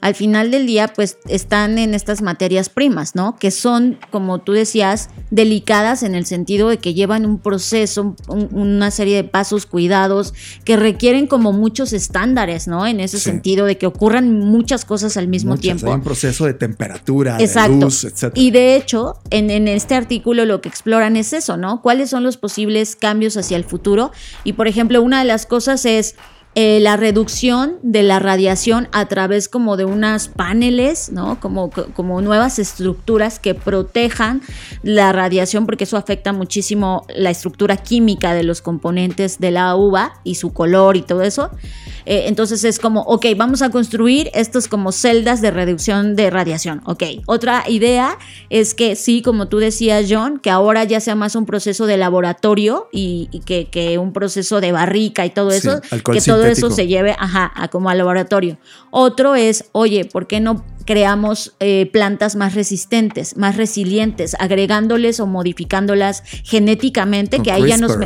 [0.00, 3.36] al final del día pues están en estas materias primas, ¿no?
[3.36, 8.90] Que son, como tú decías, delicadas en el sentido de que llevan un proceso, una
[8.90, 10.34] serie de pasos, cuidados,
[10.64, 12.86] que requieren como muchos estándares, ¿no?
[12.86, 15.88] En ese sentido de que ocurran muchas cosas al mismo tiempo.
[15.88, 18.32] Hay un proceso de temperatura, de luz, etc.
[18.34, 21.82] Y de hecho, en, en este artículo lo que exploran es eso, ¿no?
[21.82, 24.12] ¿Cuáles son los posibles cambios hacia el futuro?
[24.44, 26.16] Y por ejemplo, una de las cosas es
[26.60, 31.38] eh, la reducción de la radiación a través como de unas paneles, ¿no?
[31.38, 34.42] Como, como nuevas estructuras que protejan
[34.82, 40.14] la radiación porque eso afecta muchísimo la estructura química de los componentes de la uva
[40.24, 41.52] y su color y todo eso.
[42.06, 46.80] Eh, entonces es como, ok, vamos a construir estos como celdas de reducción de radiación.
[46.86, 48.18] Ok, otra idea
[48.50, 51.98] es que sí, como tú decías, John, que ahora ya sea más un proceso de
[51.98, 55.80] laboratorio y, que, un proceso de barrica y todo eso,
[56.12, 58.58] que todo eso se lleve ajá, a como al laboratorio.
[58.90, 65.26] Otro es, oye, ¿por qué no creamos eh, plantas más resistentes, más resilientes, agregándoles o
[65.26, 67.96] modificándolas genéticamente, que ahí ya nos...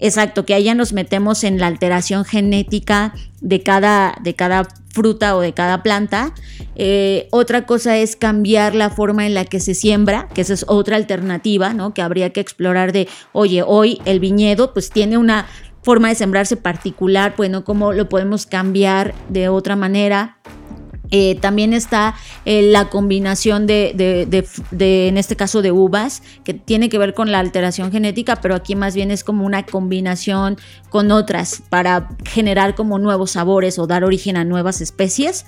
[0.00, 5.36] Exacto, que ahí ya nos metemos en la alteración genética de cada, de cada fruta
[5.36, 6.32] o de cada planta.
[6.76, 10.64] Eh, otra cosa es cambiar la forma en la que se siembra, que esa es
[10.68, 11.94] otra alternativa, ¿no?
[11.94, 15.46] Que habría que explorar de, oye, hoy el viñedo pues tiene una
[15.82, 20.38] forma de sembrarse particular, bueno, cómo lo podemos cambiar de otra manera.
[21.10, 22.14] Eh, también está
[22.44, 27.32] eh, la combinación de, de, en este caso, de uvas, que tiene que ver con
[27.32, 30.58] la alteración genética, pero aquí más bien es como una combinación
[30.90, 35.46] con otras para generar como nuevos sabores o dar origen a nuevas especies.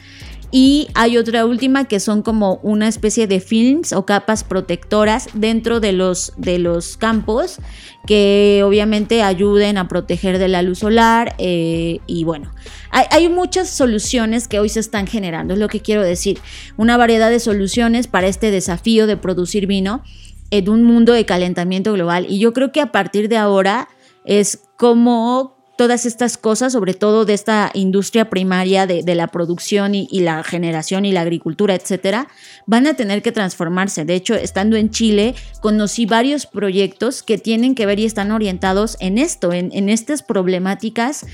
[0.52, 5.78] Y hay otra última que son como una especie de films o capas protectoras dentro
[5.78, 7.58] de los, de los campos
[8.06, 12.50] que obviamente ayuden a proteger de la luz solar eh, y bueno,
[12.90, 16.40] hay, hay, muchas soluciones que hoy se están generando, es lo que quiero decir,
[16.76, 20.02] una variedad de soluciones para este desafío de producir vino
[20.50, 22.26] en un mundo de calentamiento global.
[22.28, 23.88] Y yo creo que a partir de ahora
[24.24, 30.20] es como todas estas cosas, sobre todo de esta industria primaria de, la producción y,
[30.20, 32.28] la generación y la agricultura, etcétera,
[32.66, 34.04] van a tener que transformarse.
[34.04, 38.98] De hecho, estando en Chile, conocí varios proyectos que tienen que ver y están orientados
[39.00, 41.24] en esto, en estas problemáticas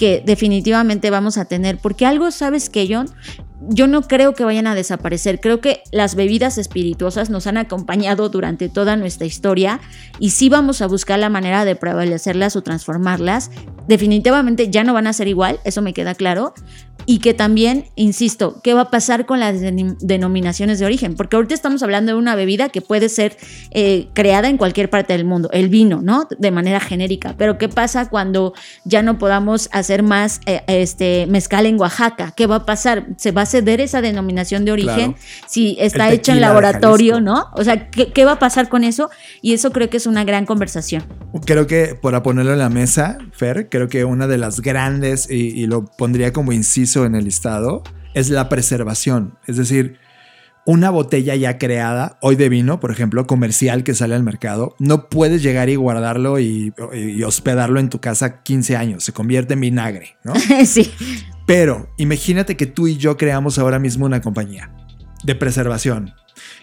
[0.00, 1.76] que definitivamente vamos a tener.
[1.76, 3.10] Porque algo, ¿sabes que John?
[3.68, 5.40] yo no creo que vayan a desaparecer.
[5.40, 9.80] Creo que las bebidas espirituosas nos han acompañado durante toda nuestra historia
[10.18, 13.50] y sí vamos a buscar la manera de prevalecerlas o transformarlas.
[13.86, 16.54] Definitivamente ya no van a ser igual, eso me queda claro.
[17.06, 21.14] Y que también, insisto, ¿qué va a pasar con las denominaciones de origen?
[21.14, 23.36] Porque ahorita estamos hablando de una bebida que puede ser
[23.70, 26.28] eh, creada en cualquier parte del mundo, el vino, ¿no?
[26.38, 27.34] De manera genérica.
[27.36, 32.32] Pero ¿qué pasa cuando ya no podamos hacer más eh, este mezcal en Oaxaca?
[32.36, 33.06] ¿Qué va a pasar?
[33.16, 35.14] ¿Se va a ceder esa denominación de origen claro.
[35.48, 37.46] si está hecho en laboratorio, ¿no?
[37.54, 39.10] O sea, ¿qué, ¿qué va a pasar con eso?
[39.42, 41.02] Y eso creo que es una gran conversación.
[41.44, 45.60] Creo que, para ponerlo en la mesa, Fer, creo que una de las grandes, y,
[45.60, 47.82] y lo pondría como inciso en el listado
[48.14, 49.38] es la preservación.
[49.46, 49.98] Es decir,
[50.66, 55.08] una botella ya creada, hoy de vino, por ejemplo, comercial que sale al mercado, no
[55.08, 59.04] puedes llegar y guardarlo y, y hospedarlo en tu casa 15 años.
[59.04, 60.34] Se convierte en vinagre, ¿no?
[60.66, 60.92] sí.
[61.46, 64.70] Pero imagínate que tú y yo creamos ahora mismo una compañía
[65.24, 66.14] de preservación.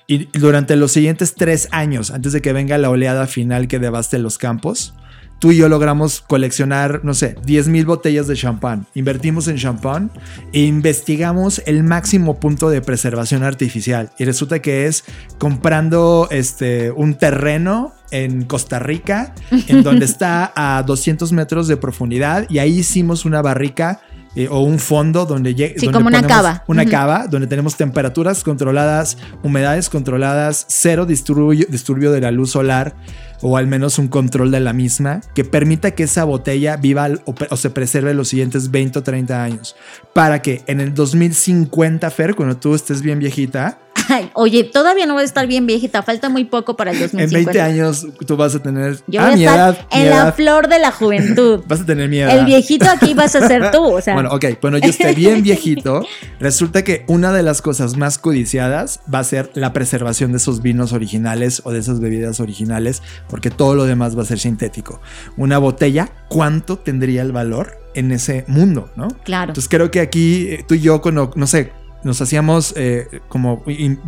[0.07, 4.19] Y durante los siguientes tres años, antes de que venga la oleada final que devaste
[4.19, 4.93] los campos,
[5.40, 8.88] tú y yo logramos coleccionar, no sé, 10 mil botellas de champán.
[8.96, 10.12] Invertimos en champán
[10.54, 14.12] e investigamos el máximo punto de preservación artificial.
[14.18, 15.04] Y resulta que es
[15.38, 19.34] comprando este, un terreno en Costa Rica,
[19.68, 22.46] en donde está a 200 metros de profundidad.
[22.50, 24.02] Y ahí hicimos una barrica
[24.36, 25.80] eh, o un fondo donde llega.
[25.80, 26.64] Sí, como una cava.
[26.68, 26.92] Una uh -huh.
[26.92, 32.96] cava donde tenemos temperaturas controladas, humedades controladas, cero disturbio, disturbio de la luz solar
[33.42, 37.36] o al menos un control de la misma que permita que esa botella viva o,
[37.50, 39.76] o, se preserve los siguientes 20 o 30 años.
[40.14, 45.14] Para que en el 2050, Fer, cuando tú estés bien viejita, Ay, oye, todavía no
[45.14, 47.38] voy a estar bien viejita, falta muy poco para el 2050.
[47.38, 50.36] En 20 años tú vas a tener Yo voy ah, estar edad, en la edad.
[50.36, 51.64] flor de la juventud.
[51.68, 52.30] vas a tener miedo.
[52.30, 54.14] El viejito aquí vas a ser tú, o sea.
[54.14, 56.05] Bueno, ok, cuando yo esté bien viejito,
[56.39, 60.62] resulta que una de las cosas más codiciadas va a ser la preservación de esos
[60.62, 65.01] vinos originales o de esas bebidas originales, porque todo lo demás va a ser sintético.
[65.36, 69.08] Una botella, ¿cuánto tendría el valor en ese mundo, no?
[69.24, 69.51] Claro.
[69.51, 71.72] Entonces creo que aquí tú y yo, cuando, no sé,
[72.04, 73.64] nos hacíamos eh, como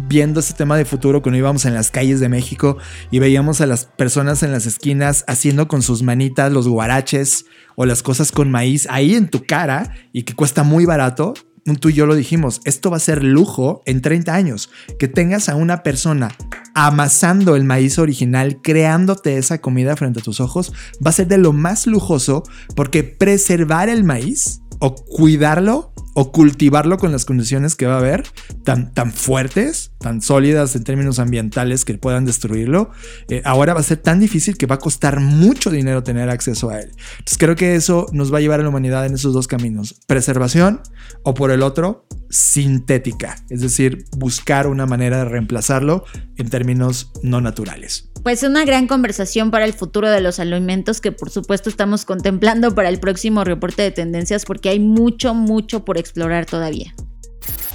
[0.07, 2.77] viendo este tema de futuro cuando íbamos en las calles de México
[3.11, 7.85] y veíamos a las personas en las esquinas haciendo con sus manitas los guaraches o
[7.85, 11.33] las cosas con maíz ahí en tu cara y que cuesta muy barato.
[11.79, 14.71] Tú y yo lo dijimos, esto va a ser lujo en 30 años.
[14.97, 16.35] Que tengas a una persona
[16.73, 20.73] amasando el maíz original, creándote esa comida frente a tus ojos,
[21.05, 22.43] va a ser de lo más lujoso
[22.75, 28.23] porque preservar el maíz o cuidarlo o cultivarlo con las condiciones que va a haber
[28.63, 32.91] tan, tan fuertes, tan sólidas en términos ambientales que puedan destruirlo,
[33.29, 36.69] eh, ahora va a ser tan difícil que va a costar mucho dinero tener acceso
[36.69, 36.91] a él.
[37.11, 39.95] Entonces creo que eso nos va a llevar a la humanidad en esos dos caminos,
[40.07, 40.81] preservación
[41.23, 46.05] o por el otro, sintética, es decir, buscar una manera de reemplazarlo
[46.37, 48.09] en términos no naturales.
[48.23, 52.75] Pues una gran conversación para el futuro de los alimentos que por supuesto estamos contemplando
[52.75, 56.93] para el próximo reporte de tendencias porque hay mucho, mucho por explorar todavía.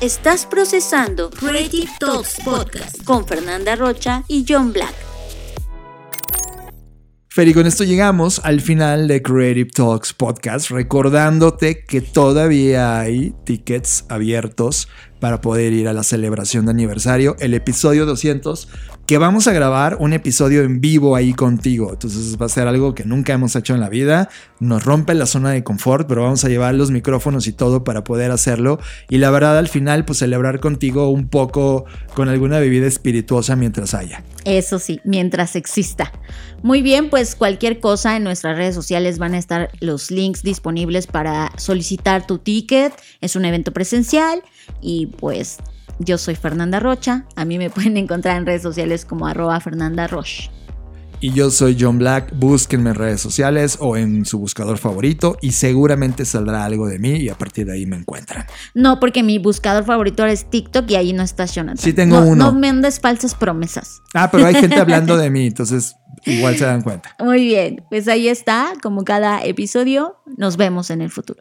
[0.01, 4.95] Estás procesando Creative Talks Podcast con Fernanda Rocha y John Black.
[7.35, 13.35] Fer, y con esto llegamos al final de Creative Talks Podcast, recordándote que todavía hay
[13.45, 14.89] tickets abiertos
[15.25, 18.69] para poder ir a la celebración de aniversario, el episodio 200,
[19.07, 21.93] que vamos a grabar un episodio en vivo ahí contigo.
[21.95, 24.29] Entonces va a ser algo que nunca hemos hecho en la vida.
[24.61, 28.05] Nos rompe la zona de confort, pero vamos a llevar los micrófonos y todo para
[28.05, 28.79] poder hacerlo.
[29.09, 33.95] Y la verdad, al final, pues celebrar contigo un poco con alguna bebida espirituosa mientras
[33.95, 34.23] haya.
[34.45, 36.13] Eso sí, mientras exista.
[36.63, 41.07] Muy bien, pues cualquier cosa en nuestras redes sociales van a estar los links disponibles
[41.07, 42.93] para solicitar tu ticket.
[43.23, 44.43] Es un evento presencial
[44.81, 45.59] y pues
[45.99, 47.27] yo soy Fernanda Rocha.
[47.37, 50.51] A mí me pueden encontrar en redes sociales como arroba Fernanda Roche.
[51.21, 52.35] Y yo soy John Black.
[52.37, 57.13] Búsquenme en redes sociales o en su buscador favorito y seguramente saldrá algo de mí
[57.17, 58.45] y a partir de ahí me encuentran.
[58.75, 61.83] No, porque mi buscador favorito es TikTok y ahí no está Jonathan.
[61.83, 62.45] Sí tengo no, uno.
[62.45, 64.03] No me andes falsas promesas.
[64.13, 65.97] Ah, pero hay gente hablando de mí, entonces
[66.27, 67.17] igual se dan cuenta.
[67.19, 70.17] Muy bien, pues ahí está, como cada episodio.
[70.37, 71.41] Nos vemos en el futuro.